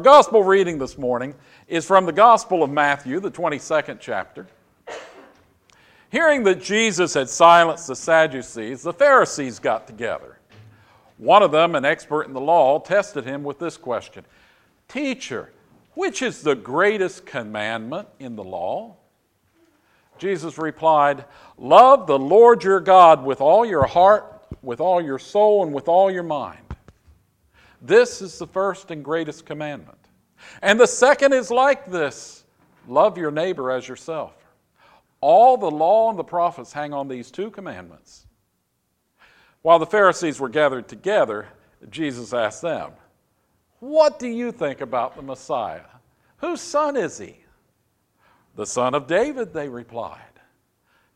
Our 0.00 0.04
gospel 0.04 0.42
reading 0.42 0.78
this 0.78 0.96
morning 0.96 1.34
is 1.68 1.84
from 1.84 2.06
the 2.06 2.12
Gospel 2.12 2.62
of 2.62 2.70
Matthew, 2.70 3.20
the 3.20 3.30
22nd 3.30 3.98
chapter. 4.00 4.46
Hearing 6.10 6.42
that 6.44 6.62
Jesus 6.62 7.12
had 7.12 7.28
silenced 7.28 7.86
the 7.86 7.94
Sadducees, 7.94 8.80
the 8.80 8.94
Pharisees 8.94 9.58
got 9.58 9.86
together. 9.86 10.38
One 11.18 11.42
of 11.42 11.52
them, 11.52 11.74
an 11.74 11.84
expert 11.84 12.22
in 12.22 12.32
the 12.32 12.40
law, 12.40 12.78
tested 12.78 13.26
him 13.26 13.42
with 13.42 13.58
this 13.58 13.76
question 13.76 14.24
Teacher, 14.88 15.52
which 15.92 16.22
is 16.22 16.40
the 16.40 16.54
greatest 16.54 17.26
commandment 17.26 18.08
in 18.18 18.36
the 18.36 18.44
law? 18.44 18.96
Jesus 20.16 20.56
replied, 20.56 21.26
Love 21.58 22.06
the 22.06 22.18
Lord 22.18 22.64
your 22.64 22.80
God 22.80 23.22
with 23.22 23.42
all 23.42 23.66
your 23.66 23.84
heart, 23.84 24.46
with 24.62 24.80
all 24.80 25.02
your 25.02 25.18
soul, 25.18 25.62
and 25.62 25.74
with 25.74 25.88
all 25.88 26.10
your 26.10 26.22
mind. 26.22 26.69
This 27.80 28.20
is 28.20 28.38
the 28.38 28.46
first 28.46 28.90
and 28.90 29.04
greatest 29.04 29.46
commandment. 29.46 29.98
And 30.62 30.78
the 30.78 30.86
second 30.86 31.32
is 31.32 31.50
like 31.50 31.90
this 31.90 32.44
love 32.86 33.18
your 33.18 33.30
neighbor 33.30 33.70
as 33.70 33.86
yourself. 33.88 34.34
All 35.20 35.56
the 35.56 35.70
law 35.70 36.10
and 36.10 36.18
the 36.18 36.24
prophets 36.24 36.72
hang 36.72 36.92
on 36.92 37.08
these 37.08 37.30
two 37.30 37.50
commandments. 37.50 38.26
While 39.62 39.78
the 39.78 39.86
Pharisees 39.86 40.40
were 40.40 40.48
gathered 40.48 40.88
together, 40.88 41.48
Jesus 41.90 42.32
asked 42.32 42.62
them, 42.62 42.92
What 43.80 44.18
do 44.18 44.28
you 44.28 44.52
think 44.52 44.80
about 44.80 45.16
the 45.16 45.22
Messiah? 45.22 45.82
Whose 46.38 46.60
son 46.60 46.96
is 46.96 47.18
he? 47.18 47.36
The 48.56 48.66
son 48.66 48.94
of 48.94 49.06
David, 49.06 49.52
they 49.52 49.68
replied. 49.68 50.20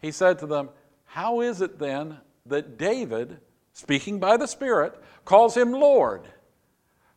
He 0.00 0.12
said 0.12 0.38
to 0.40 0.46
them, 0.46 0.68
How 1.06 1.40
is 1.40 1.62
it 1.62 1.78
then 1.78 2.18
that 2.46 2.76
David, 2.76 3.38
speaking 3.72 4.18
by 4.18 4.36
the 4.36 4.46
Spirit, 4.46 4.94
calls 5.24 5.56
him 5.56 5.72
Lord? 5.72 6.28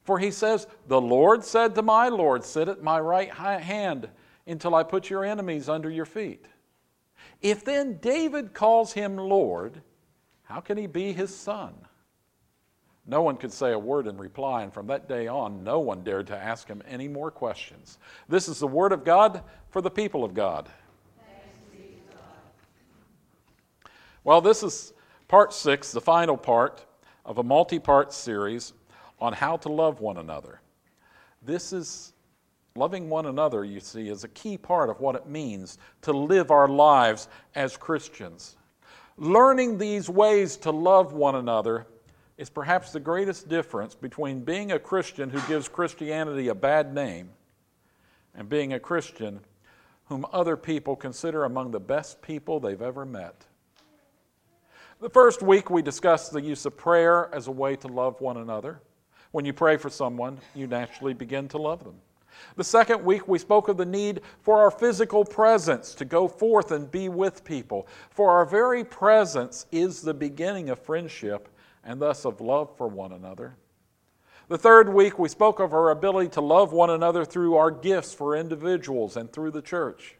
For 0.08 0.18
he 0.18 0.32
says, 0.32 0.68
The 0.88 1.02
Lord 1.02 1.44
said 1.44 1.76
to 1.76 1.82
my 1.82 2.08
Lord, 2.08 2.46
Sit 2.46 2.70
at 2.70 2.82
my 2.82 2.98
right 2.98 3.30
hand 3.30 4.08
until 4.48 4.74
I 4.74 4.84
put 4.84 5.10
your 5.10 5.26
enemies 5.26 5.68
under 5.68 5.90
your 5.90 6.06
feet. 6.06 6.46
If 7.42 7.66
then 7.66 7.98
David 7.98 8.54
calls 8.54 8.94
him 8.94 9.18
Lord, 9.18 9.82
how 10.44 10.62
can 10.62 10.78
he 10.78 10.88
be 10.88 11.12
his 11.12 11.36
son? 11.36 11.74
No 13.06 13.22
one 13.22 13.36
could 13.36 13.52
say 13.52 13.74
a 13.74 13.78
word 13.78 14.08
in 14.08 14.18
reply, 14.18 14.64
and 14.64 14.74
from 14.74 14.88
that 14.88 15.10
day 15.10 15.28
on, 15.28 15.62
no 15.66 15.80
one 15.80 16.06
dared 16.06 16.28
to 16.28 16.38
ask 16.38 16.70
him 16.70 16.82
any 16.88 17.10
more 17.10 17.30
questions. 17.30 17.98
This 18.30 18.48
is 18.48 18.60
the 18.60 18.68
word 18.68 18.94
of 18.94 19.04
God 19.04 19.44
for 19.72 19.82
the 19.82 19.92
people 19.92 20.24
of 20.24 20.34
God. 20.34 20.70
Well, 24.24 24.40
this 24.40 24.64
is 24.64 24.94
part 25.28 25.52
six, 25.52 25.92
the 25.92 26.00
final 26.00 26.38
part 26.38 26.86
of 27.26 27.40
a 27.40 27.44
multi 27.44 27.80
part 27.80 28.14
series 28.14 28.72
on 29.20 29.34
how 29.34 29.58
to 29.58 29.70
love 29.70 30.00
one 30.00 30.18
another. 30.18 30.62
This 31.42 31.74
is 31.74 32.14
loving 32.76 33.10
one 33.10 33.26
another, 33.26 33.64
you 33.64 33.80
see, 33.80 34.10
is 34.10 34.24
a 34.24 34.30
key 34.30 34.58
part 34.58 34.90
of 34.90 35.00
what 35.00 35.16
it 35.16 35.28
means 35.28 35.78
to 36.04 36.14
live 36.14 36.52
our 36.52 36.68
lives 36.68 37.28
as 37.56 37.76
Christians. 37.76 38.56
Learning 39.18 39.78
these 39.78 40.10
ways 40.10 40.58
to 40.58 40.72
love 40.72 41.14
one 41.14 41.36
another 41.36 41.88
is 42.38 42.50
perhaps 42.50 42.92
the 42.92 43.00
greatest 43.00 43.50
difference 43.50 43.96
between 43.96 44.42
being 44.42 44.72
a 44.72 44.80
Christian 44.80 45.30
who 45.30 45.42
gives 45.48 45.68
Christianity 45.68 46.50
a 46.50 46.56
bad 46.56 46.94
name 46.94 47.30
and 48.36 48.48
being 48.48 48.74
a 48.74 48.80
Christian 48.80 49.40
whom 50.06 50.26
other 50.32 50.56
people 50.56 50.96
consider 50.96 51.44
among 51.44 51.72
the 51.72 51.80
best 51.80 52.22
people 52.22 52.60
they've 52.60 52.82
ever 52.82 53.06
met. 53.06 53.46
The 55.02 55.10
first 55.10 55.42
week, 55.42 55.70
we 55.70 55.82
discussed 55.82 56.32
the 56.32 56.42
use 56.42 56.66
of 56.66 56.78
prayer 56.78 57.34
as 57.34 57.48
a 57.48 57.52
way 57.52 57.76
to 57.78 57.88
love 57.88 58.22
one 58.22 58.38
another. 58.38 58.82
When 59.32 59.46
you 59.46 59.54
pray 59.54 59.78
for 59.78 59.90
someone, 59.90 60.40
you 60.56 60.68
naturally 60.68 61.14
begin 61.14 61.48
to 61.50 61.58
love 61.58 61.84
them. 61.84 61.96
The 62.56 62.64
second 62.64 63.04
week, 63.04 63.28
we 63.28 63.40
spoke 63.40 63.68
of 63.68 63.78
the 63.78 63.86
need 63.86 64.22
for 64.42 64.60
our 64.60 64.72
physical 64.72 65.26
presence 65.26 65.94
to 65.96 66.06
go 66.06 66.28
forth 66.28 66.72
and 66.72 66.90
be 66.90 67.10
with 67.10 67.44
people. 67.44 67.88
For 68.10 68.32
our 68.32 68.46
very 68.46 68.84
presence 68.84 69.66
is 69.72 70.02
the 70.02 70.14
beginning 70.14 70.70
of 70.70 70.80
friendship 70.80 71.50
and 71.84 72.02
thus 72.02 72.26
of 72.26 72.42
love 72.42 72.76
for 72.78 72.88
one 72.88 73.12
another. 73.12 73.56
The 74.50 74.58
third 74.58 74.94
week, 74.94 75.20
we 75.20 75.30
spoke 75.30 75.60
of 75.60 75.74
our 75.74 75.90
ability 75.90 76.30
to 76.30 76.42
love 76.42 76.72
one 76.72 76.90
another 76.90 77.26
through 77.26 77.56
our 77.56 77.72
gifts 77.72 78.14
for 78.14 78.36
individuals 78.36 79.18
and 79.18 79.32
through 79.32 79.52
the 79.52 79.62
church. 79.62 80.16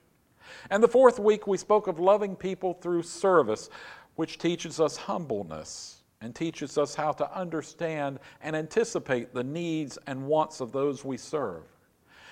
And 0.70 0.84
the 0.84 0.88
fourth 0.88 1.20
week, 1.20 1.48
we 1.48 1.58
spoke 1.58 1.88
of 1.88 2.00
loving 2.00 2.36
people 2.36 2.74
through 2.74 3.04
service, 3.04 3.70
which 4.16 4.38
teaches 4.38 4.80
us 4.80 4.98
humbleness 4.98 5.98
and 6.22 6.34
teaches 6.34 6.78
us 6.78 6.96
how 6.96 7.12
to 7.12 7.38
understand 7.38 8.20
and 8.42 8.56
anticipate 8.56 9.34
the 9.34 9.44
needs 9.44 9.98
and 10.08 10.28
wants 10.28 10.62
of 10.62 10.72
those 10.72 11.06
we 11.06 11.18
serve. 11.18 11.64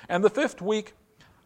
And 0.10 0.24
the 0.24 0.30
fifth 0.30 0.62
week, 0.62 0.94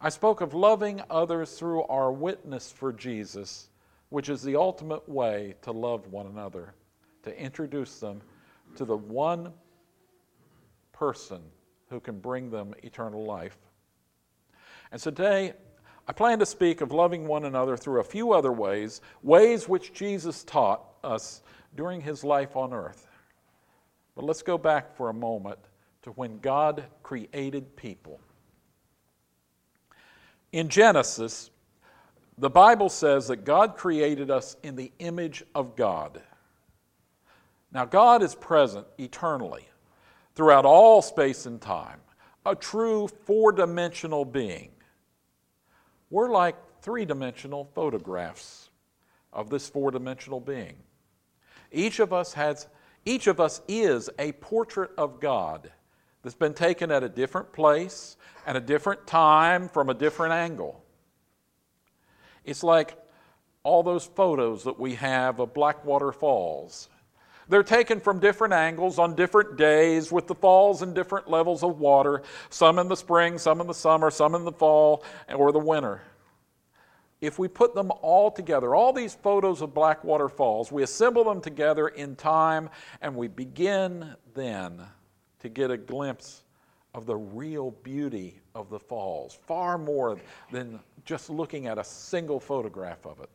I 0.00 0.08
spoke 0.08 0.40
of 0.40 0.54
loving 0.54 1.02
others 1.10 1.58
through 1.58 1.82
our 1.84 2.10
witness 2.10 2.72
for 2.72 2.92
Jesus, 2.92 3.68
which 4.08 4.28
is 4.28 4.42
the 4.42 4.56
ultimate 4.56 5.06
way 5.08 5.54
to 5.62 5.72
love 5.72 6.06
one 6.08 6.26
another, 6.26 6.74
to 7.24 7.38
introduce 7.38 8.00
them 8.00 8.22
to 8.76 8.84
the 8.84 8.96
one 8.96 9.52
person 10.92 11.42
who 11.90 12.00
can 12.00 12.18
bring 12.18 12.50
them 12.50 12.74
eternal 12.82 13.24
life. 13.24 13.58
And 14.92 15.00
so 15.00 15.10
today, 15.10 15.52
I 16.08 16.12
plan 16.12 16.38
to 16.38 16.46
speak 16.46 16.80
of 16.80 16.92
loving 16.92 17.26
one 17.26 17.44
another 17.44 17.76
through 17.76 18.00
a 18.00 18.04
few 18.04 18.32
other 18.32 18.52
ways, 18.52 19.00
ways 19.22 19.68
which 19.68 19.92
Jesus 19.92 20.42
taught 20.42 20.82
us 21.04 21.42
during 21.74 22.00
his 22.00 22.24
life 22.24 22.56
on 22.56 22.72
earth. 22.72 23.06
But 24.14 24.24
let's 24.24 24.42
go 24.42 24.58
back 24.58 24.96
for 24.96 25.08
a 25.08 25.14
moment 25.14 25.58
to 26.02 26.10
when 26.10 26.38
God 26.38 26.84
created 27.02 27.76
people. 27.76 28.20
In 30.52 30.68
Genesis, 30.68 31.50
the 32.38 32.50
Bible 32.50 32.88
says 32.88 33.28
that 33.28 33.44
God 33.44 33.76
created 33.76 34.30
us 34.30 34.56
in 34.62 34.74
the 34.74 34.92
image 34.98 35.44
of 35.54 35.76
God. 35.76 36.20
Now, 37.72 37.84
God 37.84 38.22
is 38.22 38.34
present 38.34 38.86
eternally 38.98 39.68
throughout 40.34 40.64
all 40.64 41.02
space 41.02 41.46
and 41.46 41.60
time, 41.60 42.00
a 42.44 42.54
true 42.56 43.06
four 43.08 43.52
dimensional 43.52 44.24
being. 44.24 44.70
We're 46.08 46.30
like 46.30 46.56
three 46.82 47.04
dimensional 47.04 47.70
photographs 47.74 48.70
of 49.32 49.50
this 49.50 49.68
four 49.68 49.90
dimensional 49.90 50.40
being. 50.40 50.76
Each 51.72 52.00
of 52.00 52.12
us 52.12 52.32
has 52.34 52.66
each 53.04 53.26
of 53.26 53.40
us 53.40 53.62
is 53.66 54.10
a 54.18 54.32
portrait 54.32 54.90
of 54.98 55.20
God 55.20 55.70
that's 56.22 56.34
been 56.34 56.52
taken 56.52 56.90
at 56.90 57.02
a 57.02 57.08
different 57.08 57.52
place, 57.52 58.16
at 58.46 58.56
a 58.56 58.60
different 58.60 59.06
time, 59.06 59.68
from 59.68 59.88
a 59.88 59.94
different 59.94 60.34
angle. 60.34 60.84
It's 62.44 62.62
like 62.62 62.98
all 63.62 63.82
those 63.82 64.04
photos 64.04 64.64
that 64.64 64.78
we 64.78 64.94
have 64.96 65.40
of 65.40 65.54
Blackwater 65.54 66.12
Falls. 66.12 66.88
They're 67.48 67.62
taken 67.62 68.00
from 68.00 68.20
different 68.20 68.54
angles 68.54 68.98
on 68.98 69.16
different 69.16 69.56
days 69.56 70.12
with 70.12 70.26
the 70.26 70.34
falls 70.34 70.82
in 70.82 70.94
different 70.94 71.28
levels 71.28 71.64
of 71.64 71.80
water, 71.80 72.22
some 72.48 72.78
in 72.78 72.86
the 72.88 72.96
spring, 72.96 73.38
some 73.38 73.60
in 73.60 73.66
the 73.66 73.74
summer, 73.74 74.10
some 74.10 74.34
in 74.34 74.44
the 74.44 74.52
fall, 74.52 75.02
or 75.34 75.50
the 75.50 75.58
winter. 75.58 76.00
If 77.20 77.38
we 77.38 77.48
put 77.48 77.74
them 77.74 77.92
all 78.00 78.30
together, 78.30 78.74
all 78.74 78.92
these 78.92 79.14
photos 79.14 79.60
of 79.60 79.74
Blackwater 79.74 80.28
Falls, 80.28 80.72
we 80.72 80.82
assemble 80.82 81.24
them 81.24 81.40
together 81.40 81.88
in 81.88 82.16
time 82.16 82.70
and 83.02 83.14
we 83.14 83.28
begin 83.28 84.14
then 84.34 84.80
to 85.40 85.48
get 85.48 85.70
a 85.70 85.76
glimpse 85.76 86.44
of 86.94 87.06
the 87.06 87.16
real 87.16 87.70
beauty 87.82 88.40
of 88.54 88.70
the 88.70 88.78
falls, 88.78 89.38
far 89.46 89.78
more 89.78 90.18
than 90.50 90.80
just 91.04 91.30
looking 91.30 91.66
at 91.66 91.78
a 91.78 91.84
single 91.84 92.40
photograph 92.40 93.06
of 93.06 93.20
it. 93.20 93.30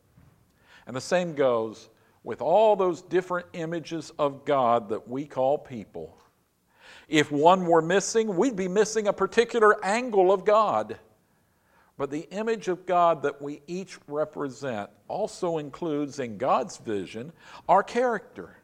And 0.88 0.96
the 0.96 1.02
same 1.02 1.34
goes 1.34 1.90
with 2.24 2.42
all 2.42 2.76
those 2.76 3.02
different 3.02 3.48
images 3.54 4.12
of 4.18 4.46
God 4.46 4.90
that 4.90 5.08
we 5.08 5.26
call 5.26 5.58
people. 5.58 6.18
If 7.08 7.32
one 7.32 7.66
were 7.68 7.84
missing, 7.84 8.36
we'd 8.36 8.56
be 8.56 8.68
missing 8.68 9.08
a 9.08 9.14
particular 9.14 9.84
angle 9.86 10.32
of 10.32 10.44
God. 10.44 10.98
But 11.98 12.12
the 12.12 12.28
image 12.32 12.68
of 12.68 12.86
God 12.86 13.22
that 13.22 13.42
we 13.42 13.62
each 13.68 13.98
represent 14.08 14.90
also 15.08 15.58
includes, 15.60 16.20
in 16.20 16.38
God's 16.38 16.78
vision, 16.78 17.32
our 17.70 17.84
character. 17.84 18.58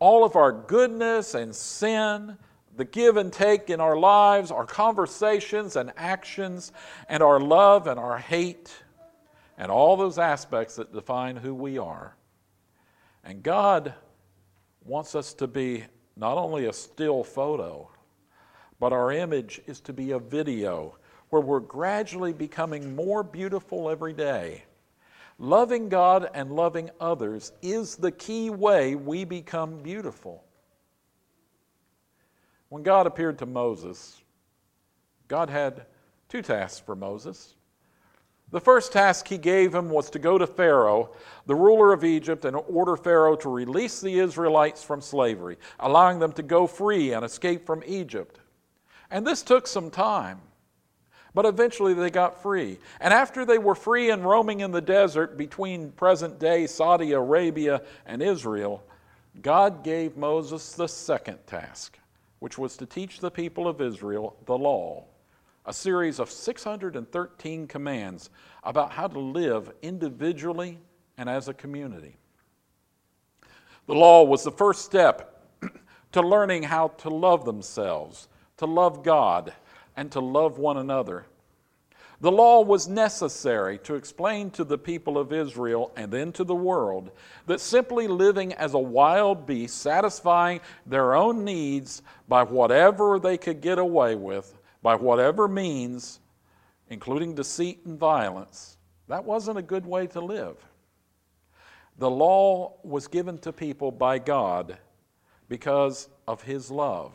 All 0.00 0.24
of 0.24 0.34
our 0.34 0.52
goodness 0.52 1.34
and 1.34 1.54
sin, 1.54 2.36
the 2.76 2.84
give 2.84 3.16
and 3.16 3.32
take 3.32 3.70
in 3.70 3.80
our 3.80 3.96
lives, 3.96 4.50
our 4.50 4.66
conversations 4.66 5.76
and 5.76 5.92
actions, 5.96 6.72
and 7.08 7.22
our 7.22 7.40
love 7.40 7.86
and 7.86 7.98
our 7.98 8.18
hate, 8.18 8.72
and 9.56 9.70
all 9.70 9.96
those 9.96 10.18
aspects 10.18 10.76
that 10.76 10.92
define 10.92 11.36
who 11.36 11.54
we 11.54 11.78
are. 11.78 12.16
And 13.24 13.42
God 13.42 13.94
wants 14.84 15.14
us 15.14 15.34
to 15.34 15.46
be 15.46 15.84
not 16.16 16.38
only 16.38 16.66
a 16.66 16.72
still 16.72 17.22
photo, 17.22 17.90
but 18.80 18.92
our 18.92 19.12
image 19.12 19.60
is 19.66 19.80
to 19.82 19.92
be 19.92 20.12
a 20.12 20.18
video 20.18 20.96
where 21.30 21.42
we're 21.42 21.60
gradually 21.60 22.32
becoming 22.32 22.94
more 22.96 23.22
beautiful 23.22 23.90
every 23.90 24.12
day. 24.12 24.64
Loving 25.38 25.88
God 25.88 26.28
and 26.34 26.52
loving 26.52 26.90
others 27.00 27.52
is 27.62 27.96
the 27.96 28.10
key 28.10 28.50
way 28.50 28.94
we 28.94 29.24
become 29.24 29.78
beautiful. 29.78 30.42
When 32.70 32.82
God 32.82 33.06
appeared 33.06 33.38
to 33.38 33.46
Moses, 33.46 34.20
God 35.28 35.48
had 35.48 35.86
two 36.28 36.42
tasks 36.42 36.80
for 36.80 36.96
Moses. 36.96 37.54
The 38.50 38.60
first 38.60 38.92
task 38.92 39.28
he 39.28 39.38
gave 39.38 39.74
him 39.74 39.90
was 39.90 40.08
to 40.10 40.18
go 40.18 40.38
to 40.38 40.46
Pharaoh, 40.46 41.10
the 41.46 41.54
ruler 41.54 41.92
of 41.92 42.02
Egypt, 42.02 42.46
and 42.46 42.56
order 42.56 42.96
Pharaoh 42.96 43.36
to 43.36 43.48
release 43.50 44.00
the 44.00 44.18
Israelites 44.18 44.82
from 44.82 45.02
slavery, 45.02 45.58
allowing 45.80 46.18
them 46.18 46.32
to 46.32 46.42
go 46.42 46.66
free 46.66 47.12
and 47.12 47.24
escape 47.24 47.66
from 47.66 47.82
Egypt. 47.86 48.40
And 49.10 49.26
this 49.26 49.42
took 49.42 49.66
some 49.66 49.90
time, 49.90 50.40
but 51.38 51.46
eventually 51.46 51.94
they 51.94 52.10
got 52.10 52.42
free. 52.42 52.80
And 53.00 53.14
after 53.14 53.44
they 53.44 53.58
were 53.58 53.76
free 53.76 54.10
and 54.10 54.24
roaming 54.24 54.58
in 54.58 54.72
the 54.72 54.80
desert 54.80 55.38
between 55.38 55.92
present 55.92 56.40
day 56.40 56.66
Saudi 56.66 57.12
Arabia 57.12 57.82
and 58.06 58.20
Israel, 58.20 58.82
God 59.40 59.84
gave 59.84 60.16
Moses 60.16 60.72
the 60.72 60.88
second 60.88 61.38
task 61.46 61.96
which 62.40 62.58
was 62.58 62.76
to 62.78 62.86
teach 62.86 63.20
the 63.20 63.30
people 63.30 63.68
of 63.68 63.80
Israel 63.80 64.36
the 64.46 64.58
law, 64.58 65.04
a 65.64 65.72
series 65.72 66.18
of 66.18 66.28
613 66.28 67.68
commands 67.68 68.30
about 68.64 68.90
how 68.90 69.06
to 69.06 69.20
live 69.20 69.70
individually 69.80 70.76
and 71.18 71.28
as 71.28 71.46
a 71.46 71.54
community. 71.54 72.16
The 73.86 73.94
law 73.94 74.24
was 74.24 74.42
the 74.42 74.50
first 74.50 74.84
step 74.84 75.40
to 76.10 76.20
learning 76.20 76.64
how 76.64 76.88
to 76.88 77.10
love 77.10 77.44
themselves, 77.44 78.26
to 78.56 78.66
love 78.66 79.04
God, 79.04 79.52
and 79.98 80.12
to 80.12 80.20
love 80.20 80.60
one 80.60 80.76
another. 80.76 81.26
The 82.20 82.30
law 82.30 82.62
was 82.62 82.86
necessary 82.86 83.78
to 83.78 83.96
explain 83.96 84.50
to 84.52 84.62
the 84.62 84.78
people 84.78 85.18
of 85.18 85.32
Israel 85.32 85.90
and 85.96 86.12
then 86.12 86.30
to 86.34 86.44
the 86.44 86.54
world 86.54 87.10
that 87.46 87.60
simply 87.60 88.06
living 88.06 88.52
as 88.52 88.74
a 88.74 88.78
wild 88.78 89.44
beast, 89.44 89.78
satisfying 89.78 90.60
their 90.86 91.16
own 91.16 91.44
needs 91.44 92.02
by 92.28 92.44
whatever 92.44 93.18
they 93.18 93.36
could 93.36 93.60
get 93.60 93.80
away 93.80 94.14
with, 94.14 94.56
by 94.82 94.94
whatever 94.94 95.48
means, 95.48 96.20
including 96.90 97.34
deceit 97.34 97.80
and 97.84 97.98
violence, 97.98 98.76
that 99.08 99.24
wasn't 99.24 99.58
a 99.58 99.62
good 99.62 99.84
way 99.84 100.06
to 100.06 100.20
live. 100.20 100.56
The 101.98 102.10
law 102.10 102.74
was 102.84 103.08
given 103.08 103.38
to 103.38 103.52
people 103.52 103.90
by 103.90 104.20
God 104.20 104.78
because 105.48 106.08
of 106.28 106.42
His 106.42 106.70
love. 106.70 107.12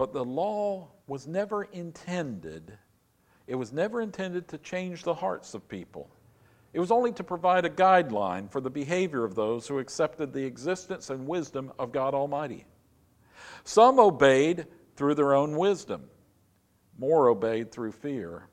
But 0.00 0.14
the 0.14 0.24
law 0.24 0.88
was 1.06 1.26
never 1.26 1.64
intended 1.64 2.72
it 3.46 3.54
was 3.54 3.70
never 3.70 4.00
intended 4.00 4.48
to 4.48 4.58
change 4.58 5.02
the 5.02 5.12
hearts 5.12 5.52
of 5.52 5.68
people. 5.68 6.08
It 6.72 6.80
was 6.80 6.90
only 6.90 7.12
to 7.12 7.24
provide 7.24 7.66
a 7.66 7.68
guideline 7.68 8.50
for 8.50 8.62
the 8.62 8.70
behavior 8.70 9.24
of 9.24 9.34
those 9.34 9.66
who 9.66 9.78
accepted 9.78 10.32
the 10.32 10.44
existence 10.44 11.10
and 11.10 11.26
wisdom 11.26 11.70
of 11.78 11.92
God 11.92 12.14
Almighty. 12.14 12.64
Some 13.64 13.98
obeyed 13.98 14.66
through 14.96 15.16
their 15.16 15.34
own 15.34 15.56
wisdom, 15.56 16.08
more 16.96 17.28
obeyed 17.28 17.70
through 17.70 17.92
fear. 17.92 18.48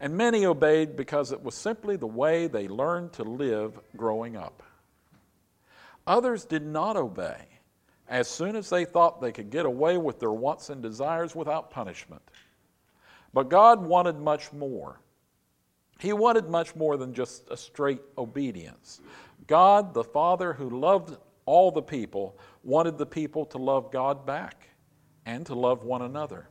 And 0.00 0.18
many 0.18 0.44
obeyed 0.44 0.96
because 0.96 1.32
it 1.32 1.42
was 1.42 1.54
simply 1.54 1.96
the 1.96 2.06
way 2.06 2.46
they 2.46 2.68
learned 2.68 3.14
to 3.14 3.22
live 3.22 3.80
growing 3.96 4.36
up. 4.36 4.62
Others 6.06 6.44
did 6.44 6.66
not 6.66 6.96
obey 6.96 7.57
as 8.08 8.28
soon 8.28 8.56
as 8.56 8.70
they 8.70 8.84
thought 8.84 9.20
they 9.20 9.32
could 9.32 9.50
get 9.50 9.66
away 9.66 9.98
with 9.98 10.18
their 10.18 10.32
wants 10.32 10.70
and 10.70 10.82
desires 10.82 11.34
without 11.34 11.70
punishment. 11.70 12.22
But 13.34 13.50
God 13.50 13.84
wanted 13.84 14.18
much 14.18 14.52
more. 14.52 15.00
He 15.98 16.12
wanted 16.12 16.48
much 16.48 16.74
more 16.74 16.96
than 16.96 17.12
just 17.12 17.50
a 17.50 17.56
straight 17.56 18.00
obedience. 18.16 19.00
God, 19.46 19.92
the 19.92 20.04
Father 20.04 20.52
who 20.52 20.70
loved 20.70 21.16
all 21.44 21.70
the 21.70 21.82
people, 21.82 22.38
wanted 22.62 22.98
the 22.98 23.06
people 23.06 23.44
to 23.46 23.58
love 23.58 23.90
God 23.90 24.24
back 24.24 24.68
and 25.26 25.44
to 25.46 25.54
love 25.54 25.84
one 25.84 26.02
another. 26.02 26.48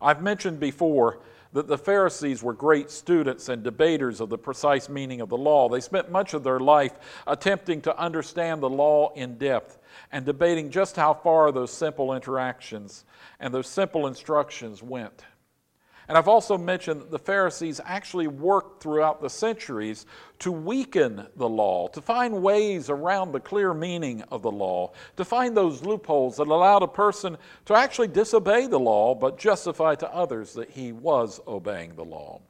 I've 0.00 0.22
mentioned 0.22 0.60
before 0.60 1.20
that 1.56 1.66
the 1.66 1.78
Pharisees 1.78 2.42
were 2.42 2.52
great 2.52 2.90
students 2.90 3.48
and 3.48 3.62
debaters 3.62 4.20
of 4.20 4.28
the 4.28 4.36
precise 4.36 4.90
meaning 4.90 5.22
of 5.22 5.30
the 5.30 5.38
law. 5.38 5.70
They 5.70 5.80
spent 5.80 6.10
much 6.10 6.34
of 6.34 6.44
their 6.44 6.60
life 6.60 6.92
attempting 7.26 7.80
to 7.80 7.98
understand 7.98 8.62
the 8.62 8.68
law 8.68 9.14
in 9.14 9.38
depth 9.38 9.78
and 10.12 10.26
debating 10.26 10.68
just 10.68 10.96
how 10.96 11.14
far 11.14 11.50
those 11.52 11.70
simple 11.70 12.12
interactions 12.12 13.06
and 13.40 13.54
those 13.54 13.68
simple 13.68 14.06
instructions 14.06 14.82
went. 14.82 15.24
And 16.08 16.16
I've 16.16 16.28
also 16.28 16.56
mentioned 16.56 17.00
that 17.00 17.10
the 17.10 17.18
Pharisees 17.18 17.80
actually 17.84 18.28
worked 18.28 18.80
throughout 18.80 19.20
the 19.20 19.30
centuries 19.30 20.06
to 20.38 20.52
weaken 20.52 21.26
the 21.34 21.48
law, 21.48 21.88
to 21.88 22.00
find 22.00 22.42
ways 22.42 22.88
around 22.90 23.32
the 23.32 23.40
clear 23.40 23.74
meaning 23.74 24.22
of 24.30 24.42
the 24.42 24.50
law, 24.50 24.92
to 25.16 25.24
find 25.24 25.56
those 25.56 25.82
loopholes 25.82 26.36
that 26.36 26.46
allowed 26.46 26.84
a 26.84 26.88
person 26.88 27.36
to 27.64 27.74
actually 27.74 28.08
disobey 28.08 28.68
the 28.68 28.78
law 28.78 29.14
but 29.14 29.38
justify 29.38 29.96
to 29.96 30.14
others 30.14 30.52
that 30.52 30.70
he 30.70 30.92
was 30.92 31.40
obeying 31.48 31.96
the 31.96 32.04
law. 32.04 32.40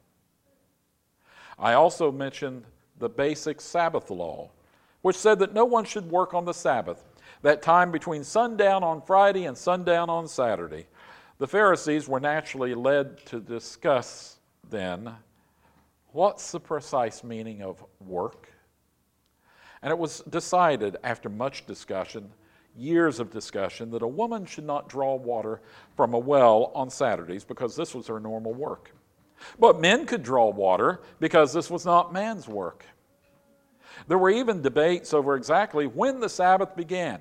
I 1.57 1.73
also 1.73 2.11
mentioned 2.11 2.63
the 2.99 3.09
basic 3.09 3.59
Sabbath 3.59 4.11
law, 4.11 4.51
which 5.01 5.15
said 5.15 5.39
that 5.39 5.53
no 5.53 5.65
one 5.65 5.85
should 5.85 6.11
work 6.11 6.35
on 6.35 6.45
the 6.45 6.53
Sabbath, 6.53 7.03
that 7.41 7.63
time 7.63 7.91
between 7.91 8.23
sundown 8.23 8.83
on 8.83 9.01
Friday 9.01 9.45
and 9.45 9.57
sundown 9.57 10.09
on 10.09 10.27
Saturday. 10.27 10.87
The 11.39 11.47
Pharisees 11.47 12.07
were 12.07 12.19
naturally 12.19 12.73
led 12.73 13.23
to 13.27 13.39
discuss 13.39 14.37
then 14.69 15.15
what's 16.11 16.51
the 16.51 16.59
precise 16.59 17.23
meaning 17.23 17.61
of 17.61 17.83
work? 17.99 18.49
And 19.83 19.91
it 19.91 19.97
was 19.97 20.21
decided 20.29 20.97
after 21.03 21.29
much 21.29 21.67
discussion, 21.67 22.31
years 22.75 23.19
of 23.19 23.31
discussion, 23.31 23.91
that 23.91 24.01
a 24.01 24.07
woman 24.07 24.45
should 24.45 24.65
not 24.65 24.89
draw 24.89 25.15
water 25.15 25.61
from 25.95 26.15
a 26.15 26.19
well 26.19 26.71
on 26.73 26.89
Saturdays 26.89 27.43
because 27.43 27.75
this 27.75 27.93
was 27.93 28.07
her 28.07 28.19
normal 28.19 28.53
work. 28.53 28.91
But 29.59 29.79
men 29.79 30.07
could 30.07 30.23
draw 30.23 30.49
water 30.49 31.01
because 31.19 31.53
this 31.53 31.69
was 31.69 31.85
not 31.85 32.11
man's 32.11 32.47
work. 32.47 32.83
There 34.07 34.17
were 34.17 34.29
even 34.29 34.61
debates 34.61 35.13
over 35.13 35.35
exactly 35.35 35.87
when 35.87 36.19
the 36.19 36.29
Sabbath 36.29 36.75
began. 36.75 37.19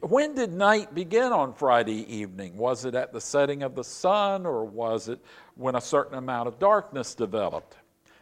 when 0.00 0.34
did 0.34 0.52
night 0.52 0.94
begin 0.94 1.32
on 1.32 1.52
Friday 1.52 2.12
evening? 2.14 2.56
Was 2.56 2.84
it 2.84 2.94
at 2.94 3.12
the 3.12 3.20
setting 3.20 3.62
of 3.62 3.74
the 3.74 3.84
sun 3.84 4.46
or 4.46 4.64
was 4.64 5.08
it 5.08 5.20
when 5.54 5.76
a 5.76 5.80
certain 5.80 6.16
amount 6.16 6.48
of 6.48 6.58
darkness 6.58 7.14
developed? 7.14 7.76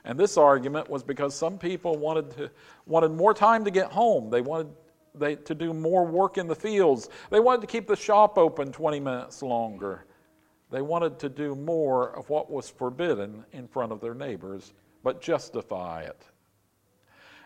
And 0.05 0.19
this 0.19 0.37
argument 0.37 0.91
was 0.91 1.03
because 1.03 1.35
some 1.35 1.59
people 1.59 1.97
wanted, 1.97 2.31
to, 2.33 2.51
wanted 2.87 3.13
more 3.13 3.33
time 3.33 3.65
to 3.65 3.71
get 3.71 3.91
home. 3.91 4.29
They 4.29 4.43
wanted 4.43 4.69
they, 5.15 5.37
to 5.37 5.55
do 5.55 5.73
more 5.73 6.05
work 6.05 6.39
in 6.39 6.47
the 6.47 6.55
fields. 6.55 7.09
They 7.31 7.41
wanted 7.41 7.63
to 7.63 7.67
keep 7.67 7.87
the 7.87 7.97
shop 7.97 8.37
open 8.37 8.73
20 8.73 9.01
minutes 9.01 9.43
longer. 9.43 10.05
They 10.71 10.83
wanted 10.83 11.19
to 11.21 11.29
do 11.29 11.55
more 11.55 12.17
of 12.17 12.29
what 12.29 12.51
was 12.51 12.69
forbidden 12.69 13.45
in 13.53 13.69
front 13.69 13.93
of 13.93 14.01
their 14.01 14.15
neighbors, 14.15 14.73
but 15.03 15.23
justify 15.23 16.03
it. 16.03 16.25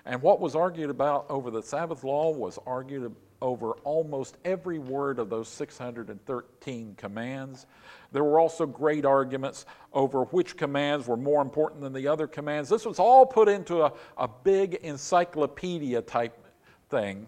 And 0.05 0.23
what 0.23 0.41
was 0.41 0.55
argued 0.55 0.91
about 0.91 1.27
over 1.29 1.51
the 1.51 1.63
Sabbath 1.63 2.05
law 2.05 2.31
was 2.31 2.59
argued 2.67 3.15
over 3.41 3.73
almost 3.85 4.37
every 4.45 4.79
word 4.79 5.19
of 5.19 5.31
those 5.31 5.49
613 5.49 6.95
commands. 6.97 7.67
There 8.11 8.25
were 8.25 8.41
also 8.41 8.67
great 8.67 9.05
arguments 9.05 9.67
over 9.93 10.25
which 10.25 10.57
commands 10.57 11.07
were 11.07 11.17
more 11.17 11.43
important 11.43 11.83
than 11.83 11.93
the 11.93 12.09
other 12.09 12.27
commands. 12.27 12.69
This 12.69 12.85
was 12.85 12.99
all 12.99 13.27
put 13.27 13.49
into 13.49 13.83
a, 13.83 13.93
a 14.17 14.29
big 14.29 14.75
encyclopedia 14.75 16.03
type 16.03 16.47
thing 16.89 17.27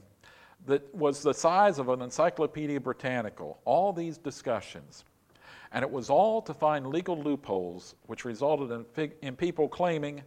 that 0.66 0.94
was 0.94 1.22
the 1.22 1.32
size 1.32 1.78
of 1.78 1.88
an 1.88 2.02
Encyclopedia 2.02 2.80
Britannica. 2.80 3.52
All 3.64 3.92
these 3.92 4.18
discussions. 4.18 5.04
And 5.72 5.82
it 5.84 5.90
was 5.90 6.10
all 6.10 6.42
to 6.42 6.52
find 6.52 6.86
legal 6.86 7.20
loopholes, 7.20 7.94
which 8.06 8.24
resulted 8.24 8.84
in, 8.96 9.12
in 9.22 9.36
people 9.36 9.68
claiming 9.68 10.22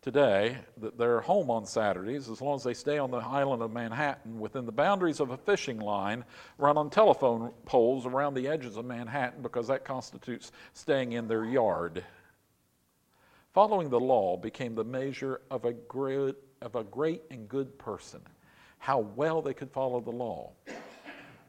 today 0.00 0.56
that 0.76 0.96
they're 0.96 1.20
home 1.20 1.50
on 1.50 1.66
Saturdays 1.66 2.28
as 2.28 2.40
long 2.40 2.56
as 2.56 2.62
they 2.62 2.74
stay 2.74 2.98
on 2.98 3.10
the 3.10 3.18
island 3.18 3.62
of 3.62 3.72
Manhattan 3.72 4.38
within 4.38 4.64
the 4.64 4.72
boundaries 4.72 5.20
of 5.20 5.30
a 5.30 5.36
fishing 5.36 5.78
line 5.78 6.24
run 6.56 6.76
on 6.76 6.88
telephone 6.88 7.52
poles 7.64 8.06
around 8.06 8.34
the 8.34 8.46
edges 8.46 8.76
of 8.76 8.84
Manhattan 8.84 9.42
because 9.42 9.66
that 9.68 9.84
constitutes 9.84 10.52
staying 10.72 11.12
in 11.12 11.26
their 11.26 11.44
yard. 11.44 12.04
Following 13.52 13.88
the 13.88 13.98
law 13.98 14.36
became 14.36 14.74
the 14.74 14.84
measure 14.84 15.40
of 15.50 15.64
a 15.64 15.72
great, 15.72 16.36
of 16.62 16.76
a 16.76 16.84
great 16.84 17.22
and 17.30 17.48
good 17.48 17.76
person, 17.78 18.20
how 18.78 19.00
well 19.00 19.42
they 19.42 19.54
could 19.54 19.70
follow 19.70 20.00
the 20.00 20.10
law. 20.10 20.52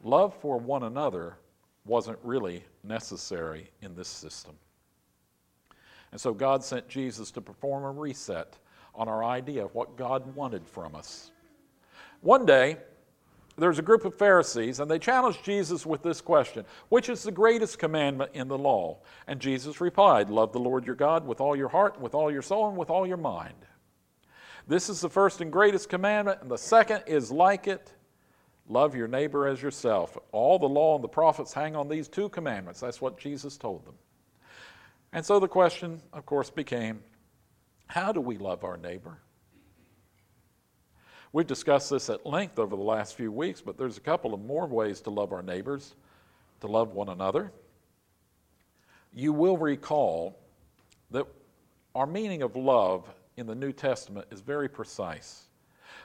Love 0.04 0.34
for 0.42 0.58
one 0.58 0.84
another 0.84 1.38
wasn't 1.86 2.18
really 2.24 2.64
necessary 2.84 3.70
in 3.82 3.96
this 3.96 4.08
system. 4.08 4.56
And 6.12 6.20
so 6.20 6.34
God 6.34 6.64
sent 6.64 6.88
Jesus 6.88 7.32
to 7.32 7.42
perform 7.42 7.84
a 7.84 7.92
reset 7.92 8.58
on 8.96 9.08
our 9.08 9.24
idea 9.24 9.66
of 9.66 9.76
what 9.76 9.98
God 9.98 10.36
wanted 10.36 10.68
from 10.68 10.96
us. 10.96 11.32
One 12.22 12.46
day, 12.46 12.78
there's 13.58 13.80
a 13.80 13.84
group 13.84 14.06
of 14.06 14.16
Pharisees, 14.16 14.80
and 14.80 14.90
they 14.90 15.00
challenged 15.00 15.44
Jesus 15.44 15.86
with 15.86 16.02
this 16.02 16.22
question 16.22 16.66
Which 16.90 17.10
is 17.10 17.24
the 17.24 17.32
greatest 17.32 17.78
commandment 17.78 18.32
in 18.34 18.48
the 18.48 18.58
law? 18.58 19.00
And 19.28 19.40
Jesus 19.40 19.82
replied, 19.82 20.30
Love 20.30 20.54
the 20.54 20.60
Lord 20.60 20.86
your 20.86 20.96
God 20.96 21.28
with 21.28 21.42
all 21.42 21.56
your 21.56 21.70
heart, 21.70 22.00
with 22.00 22.16
all 22.16 22.32
your 22.32 22.42
soul, 22.42 22.70
and 22.70 22.78
with 22.78 22.90
all 22.90 23.06
your 23.06 23.18
mind. 23.18 23.66
This 24.68 24.90
is 24.90 25.02
the 25.02 25.10
first 25.10 25.42
and 25.42 25.52
greatest 25.52 25.90
commandment, 25.90 26.42
and 26.42 26.50
the 26.50 26.58
second 26.58 27.04
is 27.08 27.32
like 27.32 27.68
it 27.68 27.94
love 28.68 28.96
your 28.96 29.08
neighbor 29.08 29.48
as 29.48 29.62
yourself. 29.62 30.18
All 30.32 30.60
the 30.60 30.70
law 30.70 30.96
and 30.96 31.04
the 31.04 31.10
prophets 31.10 31.54
hang 31.54 31.76
on 31.76 31.90
these 31.90 32.08
two 32.08 32.30
commandments. 32.30 32.80
That's 32.80 33.02
what 33.02 33.18
Jesus 33.18 33.58
told 33.58 33.86
them. 33.86 33.96
And 35.12 35.26
so 35.26 35.40
the 35.40 35.48
question, 35.48 36.02
of 36.14 36.26
course, 36.26 36.50
became 36.50 37.02
how 37.88 38.12
do 38.12 38.22
we 38.22 38.38
love 38.38 38.64
our 38.64 38.78
neighbor? 38.78 39.18
We've 41.32 41.48
discussed 41.48 41.90
this 41.90 42.10
at 42.10 42.26
length 42.26 42.58
over 42.58 42.76
the 42.76 42.82
last 42.82 43.16
few 43.16 43.32
weeks, 43.32 43.62
but 43.62 43.78
there's 43.78 43.98
a 43.98 44.02
couple 44.02 44.34
of 44.34 44.42
more 44.42 44.66
ways 44.66 45.02
to 45.02 45.10
love 45.10 45.32
our 45.32 45.44
neighbors, 45.44 45.96
to 46.62 46.68
love 46.68 46.94
one 46.94 47.10
another. 47.10 47.52
You 49.14 49.34
will 49.34 49.58
recall 49.58 50.40
that 51.12 51.26
our 51.96 52.08
meaning 52.08 52.42
of 52.42 52.56
love 52.56 53.08
in 53.38 53.48
the 53.48 53.56
New 53.56 53.72
Testament 53.72 54.28
is 54.32 54.42
very 54.42 54.70
precise. 54.70 55.49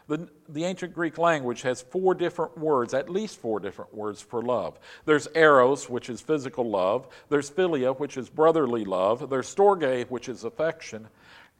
The, 0.07 0.29
the 0.49 0.65
ancient 0.65 0.93
Greek 0.93 1.17
language 1.17 1.63
has 1.63 1.81
four 1.81 2.15
different 2.15 2.59
words, 2.59 2.93
at 2.93 3.09
least 3.09 3.41
four 3.41 3.59
different 3.59 3.95
words 3.95 4.21
for 4.21 4.43
love. 4.43 4.79
There's 5.07 5.29
eros, 5.35 5.89
which 5.89 6.11
is 6.11 6.21
physical 6.21 6.69
love. 6.69 7.09
There's 7.31 7.51
philia, 7.51 7.99
which 7.99 8.19
is 8.19 8.29
brotherly 8.29 8.85
love. 8.85 9.31
There's 9.31 9.53
storge, 9.53 10.11
which 10.11 10.29
is 10.29 10.45
affection. 10.45 11.09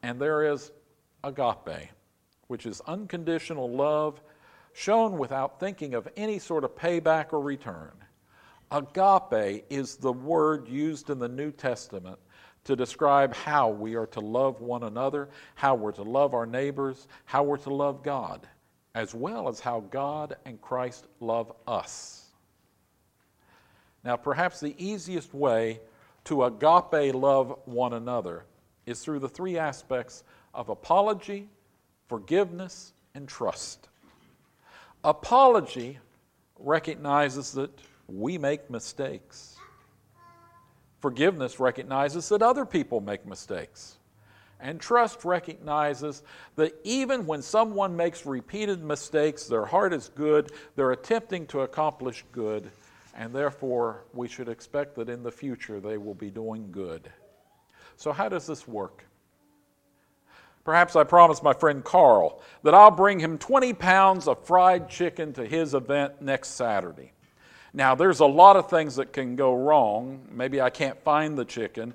And 0.03 0.21
there 0.21 0.53
is 0.53 0.73
agape, 1.23 1.89
which 2.49 2.67
is 2.67 2.83
unconditional 2.87 3.71
love 3.71 4.21
shown 4.75 5.17
without 5.17 5.59
thinking 5.59 5.95
of 5.95 6.07
any 6.17 6.39
sort 6.39 6.65
of 6.65 6.77
payback 6.77 7.33
or 7.33 7.41
return. 7.41 7.93
Agape 8.71 9.65
is 9.71 9.97
the 9.97 10.13
word 10.13 10.69
used 10.69 11.09
in 11.09 11.19
the 11.19 11.29
New 11.29 11.53
Testament 11.53 12.19
to 12.65 12.77
describe 12.77 13.35
how 13.35 13.69
we 13.69 13.95
are 13.95 14.07
to 14.07 14.21
love 14.21 14.61
one 14.61 14.83
another, 14.83 15.29
how 15.55 15.75
we're 15.75 15.93
to 15.93 16.03
love 16.03 16.35
our 16.35 16.47
neighbors, 16.47 17.07
how 17.25 17.43
we're 17.43 17.59
to 17.59 17.75
love 17.75 18.03
God, 18.03 18.47
as 18.95 19.15
well 19.15 19.49
as 19.49 19.61
how 19.61 19.81
God 19.81 20.37
and 20.45 20.61
Christ 20.61 21.07
love 21.21 21.53
us. 21.67 22.25
Now, 24.03 24.17
perhaps 24.17 24.61
the 24.61 24.75
easiest 24.79 25.33
way 25.33 25.81
to 26.25 26.45
agape 26.45 27.15
love 27.15 27.59
one 27.65 27.93
another 27.93 28.45
is 28.87 29.01
through 29.01 29.19
the 29.19 29.29
three 29.29 29.59
aspects 29.59 30.25
of 30.53 30.69
apology, 30.69 31.49
forgiveness, 32.09 32.93
and 33.15 33.29
trust. 33.29 33.89
Apology 35.03 35.99
recognizes 36.59 37.53
that 37.53 37.71
we 38.07 38.39
make 38.39 38.71
mistakes. 38.71 39.54
Forgiveness 41.05 41.61
recognizes 41.61 42.31
that 42.31 42.41
other 42.41 42.65
people 42.65 42.99
make 42.99 43.27
mistakes. 43.27 43.99
And 44.59 44.81
trust 44.81 45.23
recognizes 45.27 46.23
that 46.57 46.81
even 46.83 47.27
when 47.27 47.43
someone 47.43 47.95
makes 47.95 48.25
repeated 48.25 48.83
mistakes, 48.83 49.45
their 49.45 49.67
heart 49.67 49.93
is 49.93 50.09
good, 50.15 50.53
they're 50.77 50.93
attempting 50.93 51.47
to 51.49 51.61
accomplish 51.61 52.25
good, 52.33 52.71
and 53.15 53.35
therefore 53.35 54.05
we 54.15 54.29
should 54.29 54.49
expect 54.49 54.95
that 54.95 55.11
in 55.11 55.23
the 55.23 55.31
future 55.31 55.79
they 55.79 55.99
will 55.99 56.15
be 56.15 56.31
doing 56.31 56.73
good. 56.73 57.13
So, 57.99 58.11
how 58.11 58.31
does 58.31 58.47
this 58.47 58.67
work? 58.67 59.05
Perhaps 60.65 60.97
I 60.97 61.05
promised 61.05 61.43
my 61.43 61.53
friend 61.53 61.85
Carl 61.85 62.41
that 62.63 62.73
I'll 62.73 62.91
bring 62.91 63.21
him 63.21 63.37
20 63.37 63.75
pounds 63.75 64.27
of 64.27 64.47
fried 64.47 64.89
chicken 64.89 65.35
to 65.35 65.45
his 65.45 65.75
event 65.75 66.23
next 66.23 66.53
Saturday. 66.53 67.13
Now, 67.77 67.97
there's 67.97 68.21
a 68.21 68.27
lot 68.27 68.57
of 68.57 68.71
things 68.71 68.95
that 68.97 69.13
can 69.13 69.35
go 69.35 69.53
wrong. 69.53 70.29
Maybe 70.31 70.61
I 70.61 70.71
can't 70.71 71.03
find 71.03 71.37
the 71.37 71.45
chicken, 71.45 71.93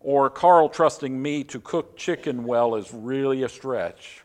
or 0.00 0.28
Carl 0.28 0.68
trusting 0.68 1.22
me 1.22 1.44
to 1.44 1.60
cook 1.60 1.96
chicken 1.96 2.42
well 2.44 2.74
is 2.74 2.92
really 2.92 3.44
a 3.44 3.48
stretch. 3.48 4.24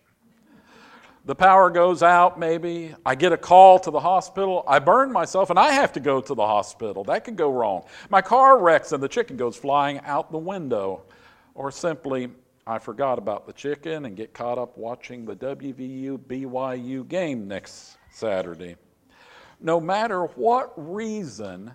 The 1.25 1.35
power 1.35 1.69
goes 1.69 2.03
out, 2.03 2.37
maybe. 2.37 2.93
I 3.05 3.15
get 3.15 3.31
a 3.31 3.37
call 3.37 3.79
to 3.79 3.91
the 3.91 3.99
hospital. 3.99 4.63
I 4.67 4.79
burn 4.79 5.11
myself 5.11 5.51
and 5.51 5.57
I 5.57 5.71
have 5.71 5.93
to 5.93 6.01
go 6.01 6.19
to 6.19 6.35
the 6.35 6.45
hospital. 6.45 7.05
That 7.05 7.23
could 7.23 7.37
go 7.37 7.49
wrong. 7.49 7.83
My 8.09 8.21
car 8.21 8.59
wrecks 8.59 8.91
and 8.91 9.01
the 9.01 9.07
chicken 9.07 9.37
goes 9.37 9.55
flying 9.55 10.01
out 10.01 10.33
the 10.33 10.37
window. 10.37 11.03
Or 11.55 11.71
simply, 11.71 12.29
I 12.67 12.77
forgot 12.77 13.19
about 13.19 13.47
the 13.47 13.53
chicken 13.53 14.05
and 14.05 14.17
get 14.17 14.33
caught 14.33 14.57
up 14.57 14.77
watching 14.77 15.23
the 15.23 15.35
WVU 15.35 16.17
BYU 16.17 17.07
game 17.07 17.47
next 17.47 17.97
Saturday. 18.11 18.75
No 19.63 19.79
matter 19.79 20.25
what 20.25 20.73
reason 20.75 21.71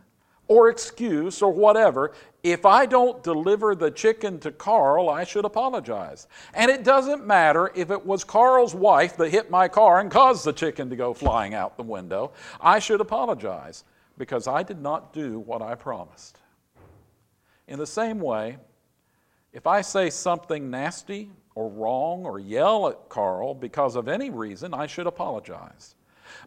or 0.46 0.68
excuse 0.68 1.42
or 1.42 1.50
whatever, 1.50 2.12
if 2.42 2.64
I 2.64 2.86
don't 2.86 3.22
deliver 3.22 3.74
the 3.74 3.90
chicken 3.90 4.38
to 4.40 4.52
Carl, 4.52 5.10
I 5.10 5.24
should 5.24 5.44
apologize. 5.44 6.26
And 6.54 6.70
it 6.70 6.84
doesn't 6.84 7.26
matter 7.26 7.72
if 7.74 7.90
it 7.90 8.06
was 8.06 8.24
Carl's 8.24 8.74
wife 8.74 9.16
that 9.16 9.30
hit 9.30 9.50
my 9.50 9.68
car 9.68 10.00
and 10.00 10.10
caused 10.10 10.44
the 10.44 10.52
chicken 10.52 10.88
to 10.90 10.96
go 10.96 11.12
flying 11.14 11.54
out 11.54 11.76
the 11.76 11.82
window, 11.82 12.32
I 12.60 12.78
should 12.78 13.00
apologize 13.00 13.84
because 14.18 14.46
I 14.46 14.62
did 14.62 14.80
not 14.80 15.12
do 15.12 15.38
what 15.40 15.62
I 15.62 15.74
promised. 15.74 16.38
In 17.66 17.78
the 17.78 17.86
same 17.86 18.20
way, 18.20 18.58
if 19.52 19.66
I 19.66 19.80
say 19.80 20.10
something 20.10 20.70
nasty 20.70 21.30
or 21.54 21.70
wrong 21.70 22.24
or 22.24 22.38
yell 22.38 22.88
at 22.88 23.08
Carl 23.08 23.54
because 23.54 23.96
of 23.96 24.08
any 24.08 24.30
reason, 24.30 24.74
I 24.74 24.86
should 24.86 25.06
apologize. 25.06 25.94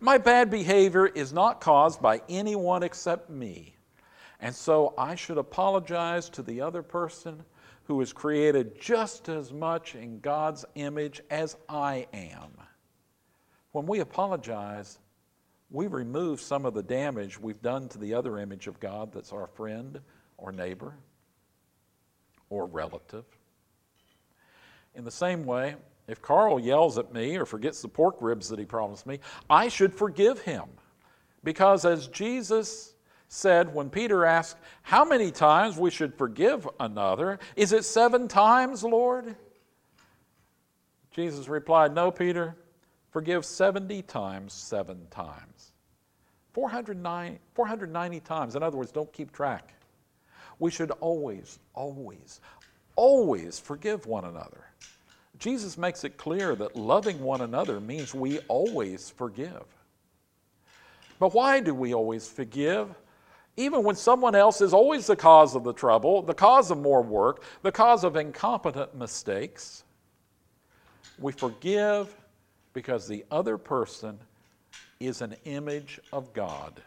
My 0.04 0.18
bad 0.18 0.50
behavior 0.50 1.06
is 1.06 1.32
not 1.32 1.62
caused 1.62 2.02
by 2.02 2.24
anyone 2.28 2.82
except 2.82 3.30
me. 3.30 3.76
And 4.40 4.54
so 4.54 4.96
I 4.98 5.14
should 5.14 5.38
apologize 5.38 6.28
to 6.30 6.42
the 6.42 6.60
other 6.62 6.82
person 6.82 7.44
who 7.84 8.02
is 8.02 8.12
created 8.12 8.82
just 8.82 9.30
as 9.30 9.54
much 9.54 9.94
in 9.94 10.20
God's 10.20 10.66
image 10.74 11.22
as 11.30 11.56
I 11.70 12.08
am. 12.14 12.50
When 13.74 13.86
we 13.86 14.00
apologize, 14.00 14.98
we 15.70 15.86
remove 15.86 16.42
some 16.42 16.66
of 16.66 16.74
the 16.74 16.82
damage 16.82 17.40
we've 17.40 17.62
done 17.62 17.88
to 17.90 18.00
the 18.00 18.16
other 18.16 18.40
image 18.40 18.66
of 18.66 18.80
God 18.80 19.14
that's 19.14 19.32
our 19.32 19.46
friend 19.46 20.00
or 20.36 20.52
neighbor 20.52 20.96
or 22.50 22.66
relative. 22.66 23.26
In 24.96 25.06
the 25.06 25.12
same 25.12 25.46
way, 25.46 25.76
if 26.08 26.22
Carl 26.22 26.60
yells 26.60 26.98
at 26.98 27.14
me 27.14 27.38
or 27.38 27.46
forgets 27.46 27.82
the 27.82 27.88
pork 27.88 28.18
ribs 28.20 28.50
that 28.50 28.60
he 28.60 28.66
promised 28.66 29.06
me, 29.06 29.20
I 29.50 29.68
should 29.68 29.94
forgive 29.94 30.42
him. 30.42 30.66
Because 31.44 31.86
as 31.86 32.08
Jesus 32.08 32.94
said 33.28 33.74
when 33.74 33.90
Peter 33.90 34.26
asked 34.26 34.58
how 34.82 35.06
many 35.06 35.32
times 35.32 35.78
we 35.78 35.90
should 35.90 36.14
forgive 36.16 36.68
another, 36.80 37.40
is 37.56 37.72
it 37.72 37.86
seven 37.86 38.28
times, 38.28 38.84
Lord? 38.84 39.36
Jesus 41.12 41.48
replied, 41.48 41.94
No, 41.94 42.12
Peter, 42.12 42.56
forgive 43.12 43.46
70 43.46 44.02
times 44.04 44.54
seven 44.54 45.08
times. 45.12 45.72
490, 46.54 47.40
490 47.54 48.20
times. 48.22 48.56
In 48.56 48.64
other 48.64 48.78
words, 48.78 48.92
don't 48.92 49.12
keep 49.14 49.32
track. 49.32 49.74
We 50.60 50.72
should 50.72 50.92
always, 50.92 51.60
always, 51.74 52.42
always 52.96 53.60
forgive 53.60 54.06
one 54.06 54.26
another. 54.26 54.66
Jesus 55.42 55.76
makes 55.76 56.04
it 56.04 56.18
clear 56.18 56.56
that 56.56 56.76
loving 56.76 57.20
one 57.20 57.42
another 57.42 57.80
means 57.80 58.14
we 58.14 58.38
always 58.42 59.10
forgive. 59.10 59.64
But 61.18 61.34
why 61.34 61.60
do 61.62 61.74
we 61.74 61.96
always 61.96 62.30
forgive? 62.30 62.94
Even 63.58 63.82
when 63.82 63.96
someone 63.96 64.36
else 64.36 64.62
is 64.62 64.72
always 64.72 65.08
the 65.08 65.16
cause 65.16 65.56
of 65.56 65.64
the 65.64 65.74
trouble, 65.74 66.22
the 66.22 66.36
cause 66.36 66.70
of 66.70 66.78
more 66.78 67.02
work, 67.02 67.42
the 67.64 67.72
cause 67.72 68.04
of 68.04 68.18
incompetent 68.18 68.94
mistakes, 68.94 69.84
we 71.18 71.32
forgive 71.32 72.16
because 72.74 73.08
the 73.08 73.26
other 73.32 73.58
person 73.58 74.20
is 75.00 75.24
an 75.24 75.36
image 75.46 76.00
of 76.14 76.32
God. 76.34 76.80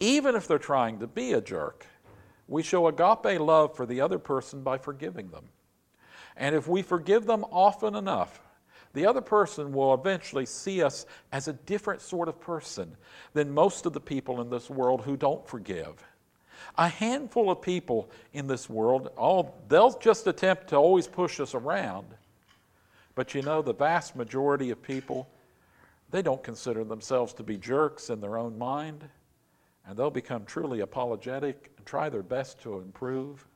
Even 0.00 0.34
if 0.34 0.48
they're 0.48 0.58
trying 0.58 0.98
to 0.98 1.06
be 1.06 1.34
a 1.34 1.40
jerk, 1.40 1.86
we 2.48 2.64
show 2.64 2.88
agape 2.88 3.38
love 3.38 3.76
for 3.76 3.86
the 3.86 4.00
other 4.00 4.18
person 4.18 4.64
by 4.64 4.76
forgiving 4.76 5.28
them. 5.28 5.44
And 6.36 6.54
if 6.54 6.66
we 6.66 6.82
forgive 6.82 7.26
them 7.26 7.44
often 7.50 7.94
enough, 7.94 8.40
the 8.94 9.06
other 9.06 9.20
person 9.20 9.72
will 9.72 9.94
eventually 9.94 10.46
see 10.46 10.82
us 10.82 11.06
as 11.32 11.48
a 11.48 11.52
different 11.52 12.00
sort 12.00 12.28
of 12.28 12.40
person 12.40 12.94
than 13.32 13.50
most 13.50 13.86
of 13.86 13.92
the 13.92 14.00
people 14.00 14.40
in 14.40 14.50
this 14.50 14.68
world 14.68 15.02
who 15.02 15.16
don't 15.16 15.46
forgive. 15.46 16.04
A 16.78 16.88
handful 16.88 17.50
of 17.50 17.60
people 17.60 18.10
in 18.32 18.46
this 18.46 18.68
world, 18.68 19.10
all, 19.16 19.56
they'll 19.68 19.98
just 19.98 20.26
attempt 20.26 20.68
to 20.68 20.76
always 20.76 21.06
push 21.06 21.40
us 21.40 21.54
around. 21.54 22.06
But 23.14 23.34
you 23.34 23.42
know, 23.42 23.62
the 23.62 23.74
vast 23.74 24.16
majority 24.16 24.70
of 24.70 24.82
people, 24.82 25.28
they 26.10 26.22
don't 26.22 26.42
consider 26.42 26.84
themselves 26.84 27.32
to 27.34 27.42
be 27.42 27.56
jerks 27.56 28.10
in 28.10 28.20
their 28.20 28.38
own 28.38 28.58
mind, 28.58 29.04
and 29.86 29.96
they'll 29.96 30.10
become 30.10 30.44
truly 30.44 30.80
apologetic 30.80 31.72
and 31.76 31.84
try 31.84 32.08
their 32.08 32.22
best 32.22 32.60
to 32.62 32.78
improve. 32.78 33.46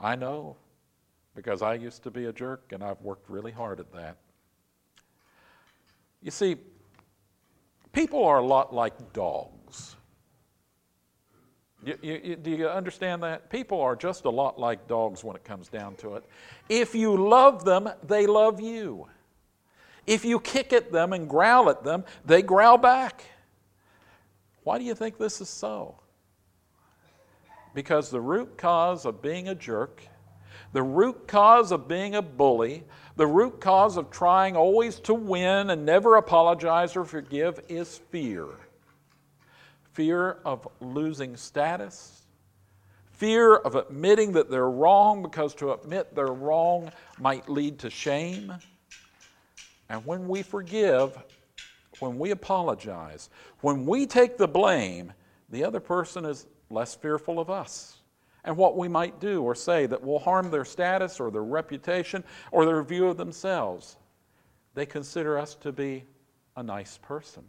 I 0.00 0.16
know 0.16 0.56
because 1.36 1.60
I 1.62 1.74
used 1.74 2.02
to 2.02 2.10
be 2.10 2.24
a 2.24 2.32
jerk 2.32 2.72
and 2.72 2.82
I've 2.82 3.00
worked 3.02 3.28
really 3.30 3.52
hard 3.52 3.78
at 3.78 3.92
that. 3.92 4.16
You 6.22 6.30
see, 6.32 6.56
people 7.92 8.24
are 8.24 8.38
a 8.38 8.44
lot 8.44 8.74
like 8.74 9.12
dogs. 9.12 9.94
You, 11.84 11.96
you, 12.02 12.36
do 12.36 12.50
you 12.50 12.68
understand 12.68 13.22
that? 13.22 13.50
People 13.50 13.80
are 13.80 13.94
just 13.94 14.24
a 14.24 14.30
lot 14.30 14.58
like 14.58 14.88
dogs 14.88 15.22
when 15.22 15.36
it 15.36 15.44
comes 15.44 15.68
down 15.68 15.94
to 15.96 16.16
it. 16.16 16.24
If 16.68 16.94
you 16.94 17.14
love 17.16 17.64
them, 17.64 17.88
they 18.02 18.26
love 18.26 18.60
you. 18.60 19.06
If 20.06 20.24
you 20.24 20.40
kick 20.40 20.72
at 20.72 20.90
them 20.90 21.12
and 21.12 21.28
growl 21.28 21.68
at 21.68 21.84
them, 21.84 22.04
they 22.24 22.42
growl 22.42 22.78
back. 22.78 23.24
Why 24.64 24.78
do 24.78 24.84
you 24.84 24.94
think 24.94 25.18
this 25.18 25.40
is 25.40 25.48
so? 25.48 26.00
Because 27.74 28.10
the 28.10 28.20
root 28.20 28.56
cause 28.56 29.04
of 29.04 29.20
being 29.20 29.48
a 29.48 29.54
jerk 29.54 30.02
the 30.72 30.82
root 30.82 31.26
cause 31.26 31.72
of 31.72 31.88
being 31.88 32.14
a 32.14 32.22
bully, 32.22 32.84
the 33.16 33.26
root 33.26 33.60
cause 33.60 33.96
of 33.96 34.10
trying 34.10 34.56
always 34.56 35.00
to 35.00 35.14
win 35.14 35.70
and 35.70 35.86
never 35.86 36.16
apologize 36.16 36.96
or 36.96 37.04
forgive 37.04 37.60
is 37.68 37.98
fear. 38.10 38.46
Fear 39.92 40.38
of 40.44 40.68
losing 40.80 41.36
status, 41.36 42.22
fear 43.12 43.56
of 43.56 43.74
admitting 43.74 44.32
that 44.32 44.50
they're 44.50 44.68
wrong 44.68 45.22
because 45.22 45.54
to 45.54 45.72
admit 45.72 46.14
they're 46.14 46.26
wrong 46.26 46.90
might 47.18 47.48
lead 47.48 47.78
to 47.78 47.90
shame. 47.90 48.52
And 49.88 50.04
when 50.04 50.28
we 50.28 50.42
forgive, 50.42 51.16
when 52.00 52.18
we 52.18 52.32
apologize, 52.32 53.30
when 53.60 53.86
we 53.86 54.04
take 54.04 54.36
the 54.36 54.48
blame, 54.48 55.12
the 55.48 55.64
other 55.64 55.80
person 55.80 56.26
is 56.26 56.46
less 56.68 56.94
fearful 56.94 57.38
of 57.38 57.48
us 57.48 57.96
and 58.46 58.56
what 58.56 58.76
we 58.76 58.86
might 58.86 59.20
do 59.20 59.42
or 59.42 59.54
say 59.54 59.86
that 59.86 60.02
will 60.02 60.20
harm 60.20 60.50
their 60.50 60.64
status 60.64 61.18
or 61.18 61.30
their 61.30 61.42
reputation 61.42 62.24
or 62.52 62.64
their 62.64 62.82
view 62.82 63.08
of 63.08 63.16
themselves. 63.16 63.96
They 64.74 64.86
consider 64.86 65.36
us 65.36 65.56
to 65.56 65.72
be 65.72 66.04
a 66.56 66.62
nice 66.62 66.96
person. 66.98 67.42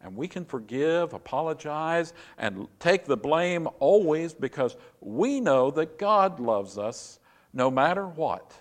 And 0.00 0.16
we 0.16 0.28
can 0.28 0.44
forgive, 0.44 1.14
apologize, 1.14 2.12
and 2.38 2.68
take 2.78 3.06
the 3.06 3.16
blame 3.16 3.66
always 3.80 4.34
because 4.34 4.76
we 5.00 5.40
know 5.40 5.70
that 5.72 5.98
God 5.98 6.38
loves 6.38 6.78
us 6.78 7.18
no 7.52 7.70
matter 7.70 8.06
what. 8.06 8.52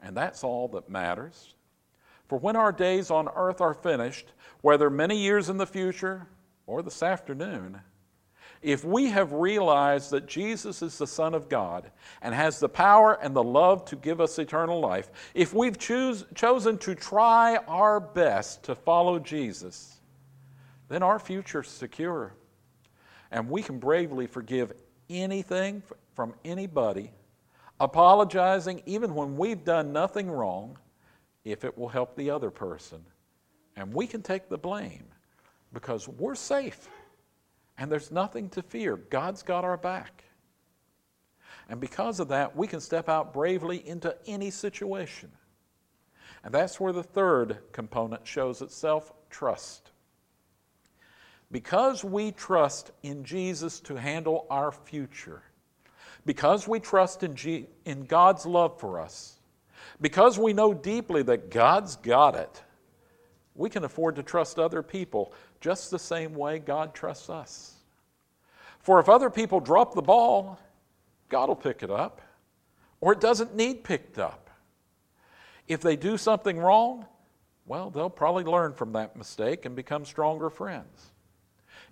And 0.00 0.16
that's 0.16 0.44
all 0.44 0.68
that 0.68 0.90
matters. 0.90 1.54
For 2.28 2.38
when 2.38 2.56
our 2.56 2.72
days 2.72 3.10
on 3.10 3.28
earth 3.34 3.60
are 3.60 3.74
finished, 3.74 4.26
whether 4.60 4.90
many 4.90 5.16
years 5.16 5.48
in 5.48 5.56
the 5.56 5.66
future 5.66 6.26
or 6.66 6.82
this 6.82 7.02
afternoon, 7.02 7.80
if 8.62 8.84
we 8.84 9.10
have 9.10 9.32
realized 9.32 10.12
that 10.12 10.26
Jesus 10.26 10.82
is 10.82 10.96
the 10.96 11.06
Son 11.06 11.34
of 11.34 11.48
God 11.48 11.90
and 12.22 12.34
has 12.34 12.60
the 12.60 12.68
power 12.68 13.18
and 13.20 13.34
the 13.34 13.42
love 13.42 13.84
to 13.86 13.96
give 13.96 14.20
us 14.20 14.38
eternal 14.38 14.80
life, 14.80 15.10
if 15.34 15.52
we've 15.52 15.78
choose, 15.78 16.24
chosen 16.34 16.78
to 16.78 16.94
try 16.94 17.56
our 17.66 17.98
best 17.98 18.62
to 18.64 18.76
follow 18.76 19.18
Jesus, 19.18 19.98
then 20.88 21.02
our 21.02 21.18
future's 21.18 21.68
secure. 21.68 22.34
And 23.32 23.50
we 23.50 23.62
can 23.62 23.78
bravely 23.78 24.28
forgive 24.28 24.72
anything 25.10 25.82
from 26.14 26.34
anybody, 26.44 27.10
apologizing 27.80 28.82
even 28.86 29.14
when 29.14 29.36
we've 29.36 29.64
done 29.64 29.92
nothing 29.92 30.30
wrong, 30.30 30.78
if 31.44 31.64
it 31.64 31.76
will 31.76 31.88
help 31.88 32.14
the 32.14 32.30
other 32.30 32.50
person. 32.50 33.04
And 33.74 33.92
we 33.92 34.06
can 34.06 34.22
take 34.22 34.48
the 34.48 34.58
blame 34.58 35.06
because 35.72 36.06
we're 36.06 36.36
safe. 36.36 36.88
And 37.78 37.90
there's 37.90 38.10
nothing 38.10 38.48
to 38.50 38.62
fear. 38.62 38.96
God's 38.96 39.42
got 39.42 39.64
our 39.64 39.76
back. 39.76 40.24
And 41.68 41.80
because 41.80 42.20
of 42.20 42.28
that, 42.28 42.56
we 42.56 42.66
can 42.66 42.80
step 42.80 43.08
out 43.08 43.32
bravely 43.32 43.86
into 43.86 44.14
any 44.26 44.50
situation. 44.50 45.30
And 46.44 46.52
that's 46.52 46.80
where 46.80 46.92
the 46.92 47.02
third 47.02 47.58
component 47.72 48.26
shows 48.26 48.62
itself 48.62 49.12
trust. 49.30 49.92
Because 51.50 52.02
we 52.02 52.32
trust 52.32 52.90
in 53.02 53.24
Jesus 53.24 53.80
to 53.80 53.94
handle 53.94 54.46
our 54.50 54.72
future, 54.72 55.42
because 56.24 56.66
we 56.66 56.80
trust 56.80 57.22
in, 57.22 57.36
G- 57.36 57.66
in 57.84 58.04
God's 58.04 58.46
love 58.46 58.80
for 58.80 58.98
us, 58.98 59.38
because 60.00 60.38
we 60.38 60.52
know 60.52 60.72
deeply 60.72 61.22
that 61.24 61.50
God's 61.50 61.96
got 61.96 62.34
it, 62.34 62.62
we 63.54 63.68
can 63.68 63.84
afford 63.84 64.16
to 64.16 64.22
trust 64.22 64.58
other 64.58 64.82
people 64.82 65.32
just 65.62 65.90
the 65.90 65.98
same 65.98 66.34
way 66.34 66.58
God 66.58 66.92
trusts 66.92 67.30
us. 67.30 67.76
For 68.80 68.98
if 68.98 69.08
other 69.08 69.30
people 69.30 69.60
drop 69.60 69.94
the 69.94 70.02
ball, 70.02 70.58
God 71.28 71.48
will 71.48 71.56
pick 71.56 71.82
it 71.82 71.90
up, 71.90 72.20
or 73.00 73.12
it 73.12 73.20
doesn't 73.20 73.54
need 73.54 73.84
picked 73.84 74.18
up. 74.18 74.50
If 75.68 75.80
they 75.80 75.96
do 75.96 76.18
something 76.18 76.58
wrong, 76.58 77.06
well, 77.64 77.90
they'll 77.90 78.10
probably 78.10 78.44
learn 78.44 78.74
from 78.74 78.92
that 78.92 79.16
mistake 79.16 79.64
and 79.64 79.76
become 79.76 80.04
stronger 80.04 80.50
friends. 80.50 81.12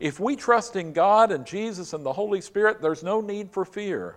If 0.00 0.18
we 0.18 0.34
trust 0.34 0.74
in 0.74 0.92
God 0.92 1.30
and 1.30 1.46
Jesus 1.46 1.92
and 1.92 2.04
the 2.04 2.12
Holy 2.12 2.40
Spirit, 2.40 2.82
there's 2.82 3.04
no 3.04 3.20
need 3.20 3.52
for 3.52 3.64
fear. 3.64 4.16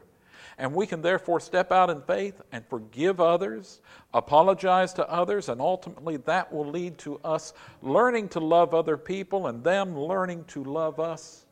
And 0.58 0.74
we 0.74 0.86
can 0.86 1.02
therefore 1.02 1.40
step 1.40 1.72
out 1.72 1.90
in 1.90 2.02
faith 2.02 2.42
and 2.52 2.66
forgive 2.68 3.20
others, 3.20 3.82
apologize 4.14 4.94
to 4.94 5.10
others, 5.10 5.50
and 5.50 5.60
ultimately 5.60 6.18
that 6.18 6.54
will 6.54 6.66
lead 6.66 6.98
to 7.00 7.20
us 7.24 7.54
learning 7.82 8.30
to 8.30 8.40
love 8.40 8.74
other 8.74 8.98
people 8.98 9.48
and 9.48 9.64
them 9.64 9.98
learning 9.98 10.46
to 10.46 10.64
love 10.64 11.00
us 11.00 11.46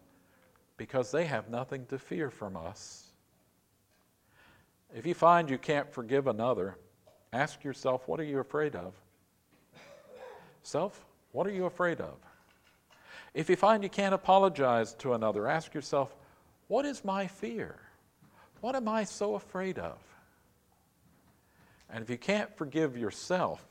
because 0.77 1.11
they 1.11 1.25
have 1.25 1.49
nothing 1.49 1.85
to 1.87 1.97
fear 1.97 2.29
from 2.29 2.55
us. 2.55 3.11
If 4.95 5.05
you 5.05 5.13
find 5.13 5.49
you 5.49 5.57
can't 5.57 5.91
forgive 5.91 6.27
another, 6.27 6.77
ask 7.33 7.63
yourself, 7.63 8.07
what 8.07 8.19
are 8.19 8.25
you 8.25 8.39
afraid 8.39 8.75
of? 8.75 8.93
Self, 10.63 11.05
what 11.31 11.47
are 11.47 11.51
you 11.51 11.65
afraid 11.65 12.01
of? 12.01 12.15
If 13.33 13.49
you 13.49 13.55
find 13.55 13.83
you 13.83 13.89
can't 13.89 14.13
apologize 14.13 14.93
to 14.95 15.13
another, 15.13 15.47
ask 15.47 15.73
yourself, 15.73 16.15
what 16.67 16.85
is 16.85 17.05
my 17.05 17.27
fear? 17.27 17.79
What 18.61 18.75
am 18.75 18.87
I 18.87 19.03
so 19.03 19.35
afraid 19.35 19.77
of? 19.79 19.97
And 21.89 22.03
if 22.03 22.09
you 22.09 22.17
can't 22.17 22.55
forgive 22.55 22.97
yourself, 22.97 23.63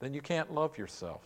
then 0.00 0.12
you 0.12 0.20
can't 0.20 0.52
love 0.52 0.76
yourself. 0.76 1.22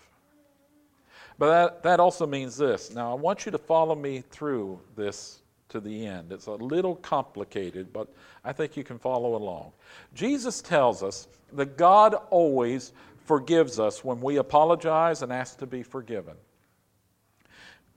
But 1.39 1.49
that, 1.49 1.83
that 1.83 2.01
also 2.01 2.27
means 2.27 2.57
this. 2.57 2.95
Now, 2.95 3.11
I 3.11 3.15
want 3.15 3.47
you 3.47 3.53
to 3.53 3.59
follow 3.59 3.95
me 3.95 4.23
through 4.31 4.81
this 4.97 5.41
to 5.71 5.81
the 5.81 6.07
end. 6.07 6.31
It's 6.31 6.47
a 6.47 6.53
little 6.53 6.97
complicated, 6.97 7.93
but 7.93 8.09
I 8.45 8.53
think 8.53 8.77
you 8.77 8.85
can 8.85 8.99
follow 8.99 9.35
along. 9.35 9.73
Jesus 10.15 10.61
tells 10.61 11.03
us 11.03 11.27
that 11.55 11.77
God 11.77 12.15
always 12.31 12.93
forgives 13.25 13.81
us 13.81 14.05
when 14.05 14.21
we 14.21 14.37
apologize 14.37 15.23
and 15.23 15.33
ask 15.33 15.59
to 15.59 15.67
be 15.67 15.83
forgiven. 15.83 16.35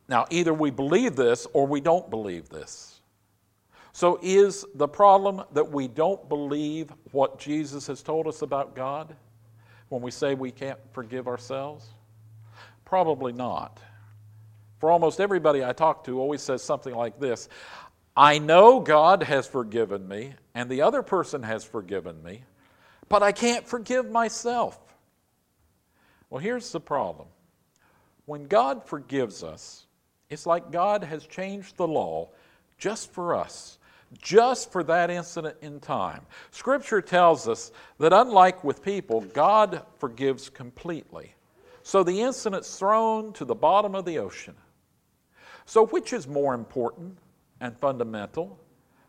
Now, 0.08 0.26
either 0.30 0.54
we 0.54 0.72
believe 0.72 1.15
this 1.15 1.48
or 1.54 1.68
we 1.68 1.82
don't 1.82 2.10
believe 2.10 2.50
this. 2.50 2.95
So, 3.96 4.20
is 4.22 4.66
the 4.76 4.90
problem 4.90 5.42
that 5.54 5.72
we 5.72 5.88
don't 5.88 6.28
believe 6.28 6.92
what 7.14 7.40
Jesus 7.40 7.88
has 7.88 8.04
told 8.04 8.28
us 8.28 8.42
about 8.42 8.76
God 8.76 9.16
when 9.88 10.02
we 10.02 10.12
say 10.12 10.34
we 10.34 10.52
can't 10.52 10.78
forgive 10.92 11.30
ourselves? 11.30 11.88
Probably 12.84 13.32
not. 13.32 13.80
For 14.80 14.92
almost 14.92 15.22
everybody 15.22 15.64
I 15.64 15.72
talk 15.72 16.04
to 16.08 16.20
always 16.20 16.42
says 16.42 16.62
something 16.62 16.94
like 16.94 17.22
this 17.22 17.48
I 18.18 18.38
know 18.38 18.82
God 18.82 19.24
has 19.24 19.48
forgiven 19.48 20.06
me, 20.06 20.34
and 20.54 20.70
the 20.70 20.82
other 20.82 21.02
person 21.02 21.42
has 21.44 21.64
forgiven 21.64 22.22
me, 22.22 22.44
but 23.08 23.24
I 23.24 23.32
can't 23.32 23.66
forgive 23.66 24.12
myself. 24.12 24.78
Well, 26.30 26.42
here's 26.42 26.70
the 26.70 26.82
problem 26.82 27.30
when 28.26 28.48
God 28.48 28.86
forgives 28.86 29.42
us, 29.42 29.86
it's 30.30 30.46
like 30.46 30.70
God 30.70 31.06
has 31.06 31.26
changed 31.26 31.78
the 31.78 31.88
law 31.88 32.32
just 32.78 33.14
for 33.14 33.34
us 33.34 33.78
just 34.21 34.71
for 34.71 34.84
that 34.84 35.10
incident 35.10 35.58
in 35.62 35.80
time. 35.80 36.21
Scripture 36.51 37.01
tells 37.01 37.47
us 37.47 37.71
that 37.99 38.13
unlike 38.13 38.63
with 38.63 38.84
people, 38.84 39.21
God 39.21 39.84
forgives 39.97 40.49
completely. 40.49 41.36
So 41.84 42.04
the 42.04 42.21
incident's 42.21 42.78
thrown 42.78 43.34
to 43.34 43.45
the 43.45 43.56
bottom 43.56 43.95
of 43.95 44.06
the 44.06 44.19
ocean. 44.19 44.56
So, 45.65 45.86
which 45.88 46.13
is 46.13 46.28
more 46.28 46.54
important 46.54 47.17
and 47.60 47.78
fundamental? 47.78 48.60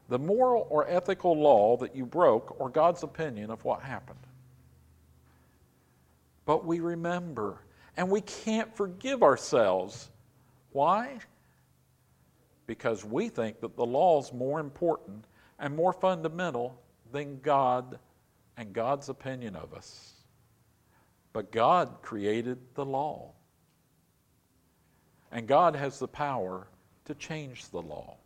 The 0.09 0.19
moral 0.19 0.67
or 0.71 0.89
ethical 0.89 1.39
law 1.39 1.77
that 1.79 1.95
you 1.95 2.07
broke, 2.07 2.61
or 2.61 2.71
God's 2.71 3.03
opinion 3.03 3.51
of 3.51 3.65
what 3.65 3.83
happened? 3.83 4.19
But 6.45 6.65
we 6.65 6.81
remember, 6.81 7.61
and 7.97 8.09
we 8.09 8.21
can't 8.21 8.75
forgive 8.75 9.23
ourselves. 9.23 10.11
Why? 10.71 11.19
Because 12.67 13.05
we 13.05 13.29
think 13.29 13.61
that 13.61 13.77
the 13.77 13.87
law 13.87 14.21
is 14.21 14.33
more 14.33 14.61
important 14.61 15.25
and 15.59 15.75
more 15.75 15.93
fundamental 15.93 16.81
than 17.13 17.41
God 17.41 17.99
and 18.57 18.73
God's 18.73 19.09
opinion 19.09 19.57
of 19.57 19.75
us. 19.75 20.13
But 21.33 21.53
God 21.53 21.99
created 22.03 22.59
the 22.75 22.85
law. 22.85 23.33
And 25.31 25.47
God 25.47 25.77
has 25.77 25.99
the 25.99 26.09
power 26.09 26.67
to 27.05 27.15
change 27.15 27.69
the 27.71 27.83
law. 27.83 28.17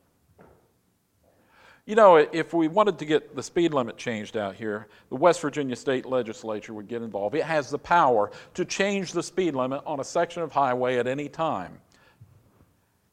You 1.86 1.96
know, 1.96 2.16
if 2.16 2.54
we 2.54 2.68
wanted 2.68 2.98
to 3.00 3.04
get 3.04 3.34
the 3.34 3.42
speed 3.42 3.74
limit 3.74 3.96
changed 3.96 4.36
out 4.36 4.54
here, 4.54 4.86
the 5.08 5.16
West 5.16 5.40
Virginia 5.40 5.74
State 5.74 6.06
Legislature 6.06 6.72
would 6.72 6.86
get 6.86 7.02
involved. 7.02 7.34
It 7.34 7.42
has 7.42 7.70
the 7.70 7.78
power 7.78 8.30
to 8.54 8.64
change 8.64 9.12
the 9.12 9.22
speed 9.22 9.54
limit 9.54 9.82
on 9.86 9.98
a 9.98 10.04
section 10.04 10.42
of 10.42 10.52
highway 10.52 10.98
at 10.98 11.08
any 11.08 11.28
time. 11.28 11.80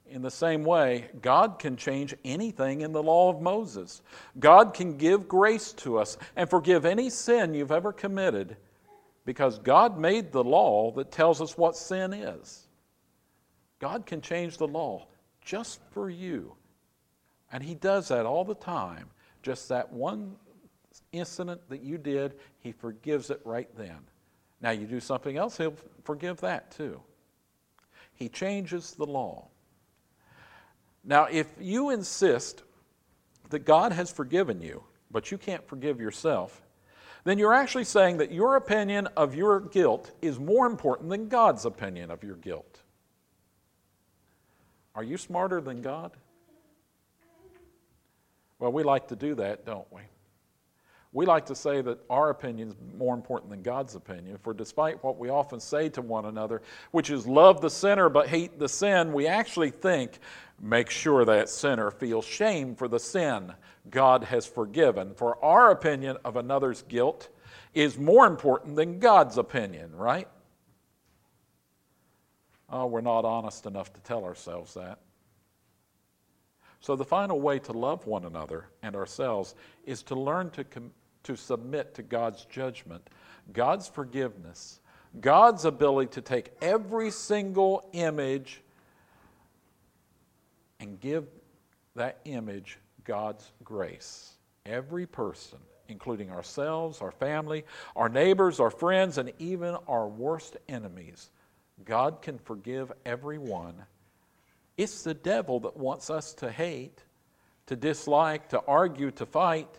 In 0.09 0.21
the 0.21 0.31
same 0.31 0.63
way, 0.63 1.09
God 1.21 1.59
can 1.59 1.75
change 1.75 2.15
anything 2.23 2.81
in 2.81 2.93
the 2.93 3.03
law 3.03 3.29
of 3.29 3.41
Moses. 3.41 4.01
God 4.39 4.73
can 4.73 4.97
give 4.97 5.27
grace 5.27 5.73
to 5.73 5.97
us 5.97 6.17
and 6.35 6.49
forgive 6.49 6.85
any 6.85 7.09
sin 7.09 7.53
you've 7.53 7.71
ever 7.71 7.91
committed 7.91 8.57
because 9.25 9.59
God 9.59 9.99
made 9.99 10.31
the 10.31 10.43
law 10.43 10.91
that 10.91 11.11
tells 11.11 11.41
us 11.41 11.57
what 11.57 11.75
sin 11.75 12.13
is. 12.13 12.67
God 13.79 14.05
can 14.05 14.21
change 14.21 14.57
the 14.57 14.67
law 14.67 15.07
just 15.41 15.81
for 15.91 16.09
you. 16.09 16.53
And 17.51 17.61
He 17.61 17.75
does 17.75 18.07
that 18.07 18.25
all 18.25 18.45
the 18.45 18.55
time. 18.55 19.09
Just 19.43 19.69
that 19.69 19.91
one 19.91 20.35
incident 21.11 21.61
that 21.69 21.81
you 21.81 21.97
did, 21.97 22.35
He 22.59 22.71
forgives 22.71 23.29
it 23.29 23.41
right 23.43 23.69
then. 23.77 23.97
Now, 24.61 24.71
you 24.71 24.87
do 24.87 24.99
something 24.99 25.37
else, 25.37 25.57
He'll 25.57 25.75
forgive 26.03 26.39
that 26.41 26.71
too. 26.71 27.01
He 28.13 28.29
changes 28.29 28.91
the 28.91 29.05
law. 29.05 29.47
Now, 31.07 31.27
if 31.31 31.47
you 31.59 31.89
insist 31.89 32.63
that 33.49 33.59
God 33.59 33.93
has 33.93 34.11
forgiven 34.11 34.61
you, 34.61 34.83
but 35.09 35.31
you 35.31 35.37
can't 35.37 35.65
forgive 35.65 36.01
yourself, 36.01 36.61
then 37.23 37.39
you're 37.39 37.53
actually 37.53 37.85
saying 37.85 38.17
that 38.17 38.31
your 38.31 38.57
opinion 38.57 39.07
of 39.15 39.33
your 39.33 39.61
guilt 39.61 40.11
is 40.21 40.37
more 40.37 40.67
important 40.67 41.09
than 41.09 41.29
God's 41.29 41.63
opinion 41.65 42.11
of 42.11 42.23
your 42.23 42.35
guilt. 42.35 42.81
Are 44.95 45.03
you 45.03 45.17
smarter 45.17 45.61
than 45.61 45.81
God? 45.81 46.11
Well, 48.59 48.73
we 48.73 48.83
like 48.83 49.07
to 49.09 49.15
do 49.15 49.35
that, 49.35 49.65
don't 49.65 49.91
we? 49.91 50.01
We 51.13 51.25
like 51.25 51.45
to 51.47 51.55
say 51.55 51.81
that 51.81 51.99
our 52.09 52.29
opinion 52.29 52.69
is 52.69 52.75
more 52.97 53.15
important 53.15 53.49
than 53.49 53.61
God's 53.61 53.95
opinion, 53.95 54.37
for 54.37 54.53
despite 54.53 55.03
what 55.03 55.17
we 55.17 55.29
often 55.29 55.59
say 55.59 55.89
to 55.89 56.01
one 56.01 56.25
another, 56.25 56.61
which 56.91 57.09
is 57.09 57.25
love 57.25 57.61
the 57.61 57.69
sinner 57.69 58.09
but 58.09 58.27
hate 58.27 58.59
the 58.59 58.67
sin, 58.67 59.13
we 59.13 59.25
actually 59.25 59.71
think 59.71 60.19
make 60.59 60.89
sure 60.89 61.25
that 61.25 61.49
sinner 61.49 61.91
feels 61.91 62.25
shame 62.25 62.75
for 62.75 62.87
the 62.87 62.99
sin 62.99 63.53
God 63.89 64.23
has 64.25 64.45
forgiven. 64.45 65.13
For 65.13 65.43
our 65.43 65.71
opinion 65.71 66.17
of 66.25 66.35
another's 66.35 66.81
guilt 66.83 67.29
is 67.73 67.97
more 67.97 68.25
important 68.25 68.75
than 68.75 68.99
God's 68.99 69.37
opinion, 69.37 69.95
right? 69.95 70.27
Oh, 72.69 72.85
we're 72.87 73.01
not 73.01 73.23
honest 73.23 73.65
enough 73.65 73.93
to 73.93 74.01
tell 74.01 74.25
ourselves 74.25 74.73
that. 74.73 74.99
So, 76.79 76.95
the 76.95 77.05
final 77.05 77.39
way 77.39 77.59
to 77.59 77.71
love 77.71 78.05
one 78.05 78.25
another 78.25 78.65
and 78.83 78.95
ourselves 78.95 79.55
is 79.85 80.03
to 80.03 80.15
learn 80.15 80.51
to, 80.51 80.63
com- 80.63 80.91
to 81.23 81.35
submit 81.35 81.95
to 81.95 82.03
God's 82.03 82.45
judgment, 82.45 83.09
God's 83.51 83.87
forgiveness, 83.87 84.79
God's 85.19 85.65
ability 85.65 86.11
to 86.11 86.21
take 86.21 86.51
every 86.61 87.09
single 87.09 87.89
image 87.93 88.61
and 90.79 90.99
give 90.99 91.25
that 91.95 92.19
image 92.25 92.79
God's 93.03 93.51
grace. 93.63 94.33
Every 94.65 95.05
person, 95.05 95.59
including 95.87 96.29
ourselves, 96.29 97.01
our 97.01 97.11
family, 97.11 97.65
our 97.95 98.09
neighbors, 98.09 98.59
our 98.59 98.69
friends, 98.69 99.17
and 99.17 99.31
even 99.39 99.75
our 99.87 100.07
worst 100.07 100.57
enemies, 100.67 101.29
God 101.85 102.21
can 102.21 102.37
forgive 102.39 102.91
everyone. 103.05 103.75
It's 104.77 105.03
the 105.03 105.13
devil 105.13 105.59
that 105.61 105.77
wants 105.77 106.09
us 106.09 106.33
to 106.35 106.51
hate, 106.51 107.03
to 107.67 107.75
dislike, 107.75 108.49
to 108.49 108.61
argue, 108.67 109.11
to 109.11 109.25
fight. 109.25 109.69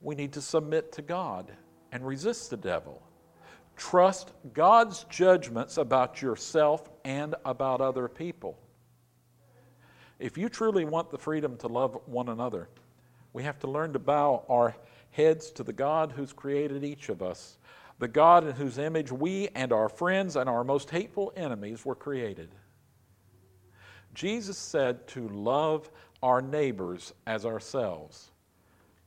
We 0.00 0.14
need 0.14 0.32
to 0.34 0.42
submit 0.42 0.92
to 0.92 1.02
God 1.02 1.50
and 1.90 2.06
resist 2.06 2.50
the 2.50 2.56
devil. 2.56 3.02
Trust 3.76 4.32
God's 4.52 5.04
judgments 5.04 5.78
about 5.78 6.20
yourself 6.20 6.88
and 7.04 7.34
about 7.44 7.80
other 7.80 8.08
people. 8.08 8.58
If 10.18 10.36
you 10.36 10.48
truly 10.48 10.84
want 10.84 11.10
the 11.10 11.18
freedom 11.18 11.56
to 11.58 11.68
love 11.68 11.96
one 12.06 12.28
another, 12.28 12.68
we 13.32 13.44
have 13.44 13.58
to 13.60 13.70
learn 13.70 13.92
to 13.92 13.98
bow 13.98 14.44
our 14.48 14.74
heads 15.10 15.50
to 15.52 15.62
the 15.62 15.72
God 15.72 16.12
who's 16.12 16.32
created 16.32 16.84
each 16.84 17.08
of 17.08 17.22
us, 17.22 17.58
the 17.98 18.08
God 18.08 18.46
in 18.46 18.54
whose 18.54 18.78
image 18.78 19.12
we 19.12 19.48
and 19.54 19.72
our 19.72 19.88
friends 19.88 20.36
and 20.36 20.48
our 20.48 20.64
most 20.64 20.90
hateful 20.90 21.32
enemies 21.36 21.84
were 21.84 21.94
created. 21.94 22.50
Jesus 24.14 24.58
said 24.58 25.06
to 25.08 25.28
love 25.28 25.90
our 26.22 26.42
neighbors 26.42 27.12
as 27.26 27.46
ourselves. 27.46 28.30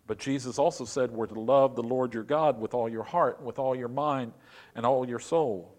But 0.07 0.19
Jesus 0.19 0.57
also 0.57 0.85
said 0.85 1.11
we're 1.11 1.27
to 1.27 1.39
love 1.39 1.75
the 1.75 1.83
Lord 1.83 2.13
your 2.13 2.23
God 2.23 2.59
with 2.59 2.73
all 2.73 2.89
your 2.89 3.03
heart, 3.03 3.41
with 3.41 3.59
all 3.59 3.75
your 3.75 3.87
mind, 3.87 4.33
and 4.75 4.85
all 4.85 5.07
your 5.07 5.19
soul. 5.19 5.75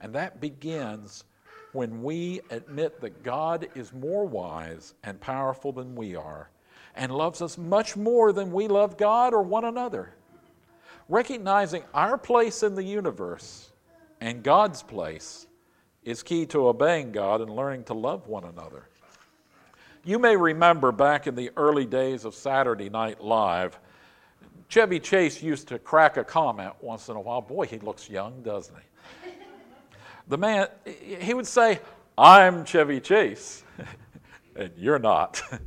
And 0.00 0.14
that 0.14 0.40
begins 0.40 1.24
when 1.72 2.02
we 2.02 2.40
admit 2.50 3.00
that 3.00 3.22
God 3.22 3.68
is 3.74 3.92
more 3.92 4.26
wise 4.26 4.94
and 5.02 5.20
powerful 5.20 5.72
than 5.72 5.94
we 5.94 6.14
are 6.14 6.50
and 6.94 7.12
loves 7.12 7.40
us 7.40 7.56
much 7.56 7.96
more 7.96 8.32
than 8.32 8.52
we 8.52 8.68
love 8.68 8.96
God 8.98 9.32
or 9.32 9.42
one 9.42 9.64
another. 9.64 10.14
Recognizing 11.08 11.82
our 11.94 12.18
place 12.18 12.62
in 12.62 12.74
the 12.74 12.84
universe 12.84 13.70
and 14.20 14.42
God's 14.42 14.82
place 14.82 15.46
is 16.04 16.22
key 16.22 16.46
to 16.46 16.68
obeying 16.68 17.12
God 17.12 17.40
and 17.40 17.50
learning 17.50 17.84
to 17.84 17.94
love 17.94 18.28
one 18.28 18.44
another. 18.44 18.88
You 20.04 20.18
may 20.18 20.36
remember 20.36 20.92
back 20.92 21.26
in 21.26 21.34
the 21.34 21.50
early 21.56 21.86
days 21.86 22.24
of 22.24 22.34
Saturday 22.34 22.90
Night 22.90 23.22
Live, 23.22 23.78
Chevy 24.68 25.00
Chase 25.00 25.42
used 25.42 25.68
to 25.68 25.78
crack 25.78 26.16
a 26.16 26.24
comment 26.24 26.72
once 26.80 27.08
in 27.08 27.16
a 27.16 27.20
while. 27.20 27.40
Boy, 27.40 27.66
he 27.66 27.78
looks 27.78 28.08
young, 28.08 28.42
doesn't 28.42 28.74
he? 28.74 28.82
The 30.28 30.38
man, 30.38 30.68
he 30.84 31.34
would 31.34 31.46
say, 31.46 31.80
I'm 32.16 32.64
Chevy 32.64 33.00
Chase, 33.00 33.64
and 34.56 34.70
you're 34.76 34.98
not. 34.98 35.42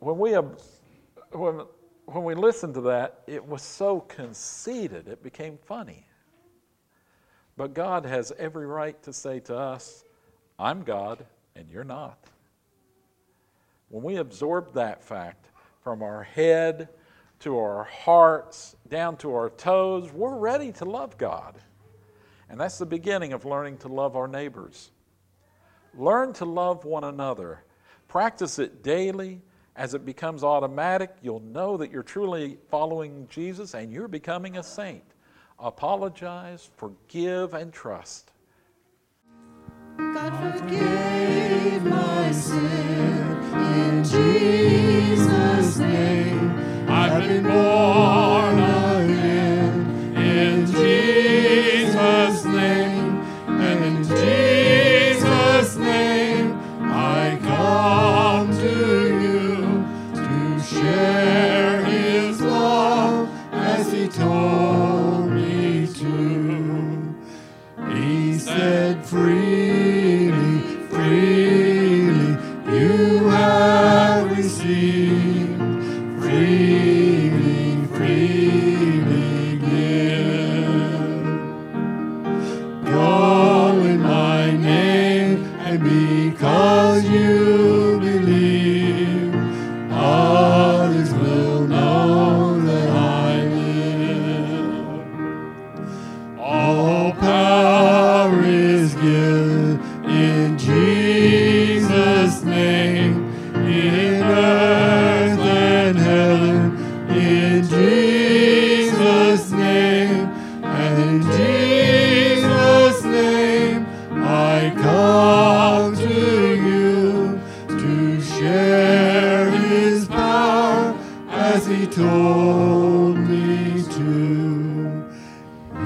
when, 0.00 0.18
we, 0.18 0.32
when, 0.32 1.62
when 2.06 2.24
we 2.24 2.34
listened 2.34 2.74
to 2.74 2.80
that, 2.82 3.22
it 3.26 3.46
was 3.46 3.62
so 3.62 4.00
conceited, 4.00 5.08
it 5.08 5.22
became 5.22 5.58
funny. 5.66 6.06
But 7.56 7.74
God 7.74 8.06
has 8.06 8.32
every 8.38 8.66
right 8.66 9.00
to 9.02 9.12
say 9.12 9.40
to 9.40 9.56
us, 9.56 10.04
I'm 10.58 10.82
God, 10.82 11.24
and 11.56 11.68
you're 11.70 11.84
not. 11.84 12.18
When 13.88 14.02
we 14.02 14.16
absorb 14.16 14.74
that 14.74 15.02
fact 15.02 15.50
from 15.82 16.02
our 16.02 16.22
head 16.22 16.88
to 17.40 17.58
our 17.58 17.84
hearts, 17.84 18.76
down 18.88 19.16
to 19.18 19.34
our 19.34 19.50
toes, 19.50 20.12
we're 20.12 20.36
ready 20.36 20.72
to 20.72 20.84
love 20.84 21.18
God. 21.18 21.56
And 22.50 22.58
that's 22.58 22.78
the 22.78 22.86
beginning 22.86 23.32
of 23.32 23.44
learning 23.44 23.78
to 23.78 23.88
love 23.88 24.16
our 24.16 24.28
neighbors. 24.28 24.90
Learn 25.94 26.32
to 26.34 26.44
love 26.44 26.84
one 26.84 27.04
another. 27.04 27.62
Practice 28.08 28.58
it 28.58 28.82
daily. 28.82 29.42
As 29.76 29.94
it 29.94 30.04
becomes 30.04 30.42
automatic, 30.42 31.14
you'll 31.22 31.38
know 31.40 31.76
that 31.76 31.92
you're 31.92 32.02
truly 32.02 32.58
following 32.68 33.28
Jesus 33.30 33.74
and 33.74 33.92
you're 33.92 34.08
becoming 34.08 34.56
a 34.56 34.62
saint. 34.62 35.04
Apologize, 35.58 36.70
forgive, 36.76 37.54
and 37.54 37.72
trust. 37.72 38.32
God 39.96 40.58
forgive 40.58 41.84
my 41.84 42.32
sin 42.32 43.28
in 43.88 44.04
Jesus' 44.04 45.78
name. 45.78 46.88
I've 46.88 47.28
been 47.28 47.42
born 47.44 48.47
He 68.48 68.54
said, 68.54 69.04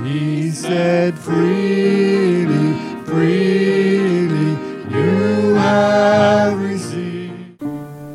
He 0.04 0.50
said, 0.50 1.16
freely, 1.16 2.74
freely, 3.04 4.50
you 4.90 5.54
have 5.54 6.60
received. 6.60 7.62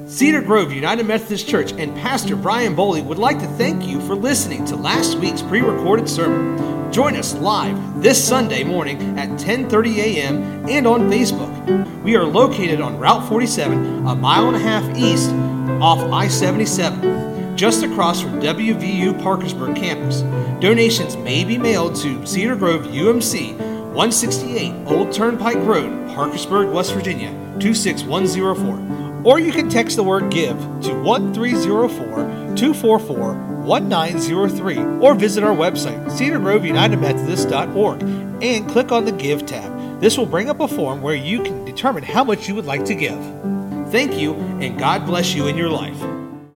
Cedar 0.05 0.41
Grove 0.41 0.73
United 0.73 1.05
Methodist 1.05 1.47
Church 1.47 1.71
and 1.71 1.95
Pastor 1.95 2.35
Brian 2.35 2.75
Boley 2.75 3.01
would 3.05 3.17
like 3.17 3.39
to 3.39 3.47
thank 3.55 3.87
you 3.87 4.01
for 4.01 4.15
listening 4.15 4.65
to 4.65 4.75
last 4.75 5.17
week's 5.19 5.41
pre-recorded 5.41 6.09
sermon. 6.09 6.91
Join 6.91 7.15
us 7.15 7.33
live 7.35 8.01
this 8.01 8.21
Sunday 8.21 8.63
morning 8.63 9.17
at 9.17 9.29
10:30 9.39 9.97
a.m. 9.97 10.67
and 10.67 10.85
on 10.87 11.09
Facebook. 11.09 12.03
We 12.03 12.17
are 12.17 12.25
located 12.25 12.81
on 12.81 12.97
Route 12.99 13.27
47, 13.29 14.07
a 14.07 14.15
mile 14.15 14.47
and 14.47 14.57
a 14.57 14.59
half 14.59 14.83
east 14.97 15.29
off 15.81 15.99
I-77, 15.99 17.55
just 17.55 17.83
across 17.83 18.21
from 18.21 18.39
WVU 18.41 19.21
Parkersburg 19.21 19.75
campus. 19.75 20.23
Donations 20.59 21.15
may 21.17 21.43
be 21.43 21.57
mailed 21.57 21.95
to 21.97 22.25
Cedar 22.25 22.55
Grove 22.55 22.83
UMC, 22.83 23.57
168 23.57 24.87
Old 24.87 25.11
Turnpike 25.11 25.57
Road, 25.57 26.09
Parkersburg, 26.09 26.71
West 26.73 26.93
Virginia 26.93 27.31
26104 27.59 29.23
or 29.27 29.39
you 29.39 29.51
can 29.51 29.67
text 29.67 29.97
the 29.97 30.03
word 30.03 30.31
give 30.31 30.57
to 30.81 30.93
1304 31.03 32.55
244 32.55 33.33
1903 33.67 34.77
or 35.01 35.13
visit 35.13 35.43
our 35.43 35.55
website, 35.55 36.01
cedargroveunitedmethodist.org, 36.05 38.01
and 38.41 38.69
click 38.69 38.93
on 38.93 39.03
the 39.03 39.11
Give 39.11 39.45
tab. 39.45 39.99
This 39.99 40.17
will 40.17 40.25
bring 40.25 40.49
up 40.49 40.61
a 40.61 40.67
form 40.67 41.01
where 41.01 41.15
you 41.15 41.43
can 41.43 41.65
determine 41.65 42.03
how 42.03 42.23
much 42.23 42.47
you 42.47 42.55
would 42.55 42.65
like 42.65 42.85
to 42.85 42.95
give. 42.95 43.19
Thank 43.91 44.17
you, 44.17 44.33
and 44.61 44.79
God 44.79 45.05
bless 45.05 45.33
you 45.33 45.47
in 45.47 45.57
your 45.57 45.69
life. 45.69 46.16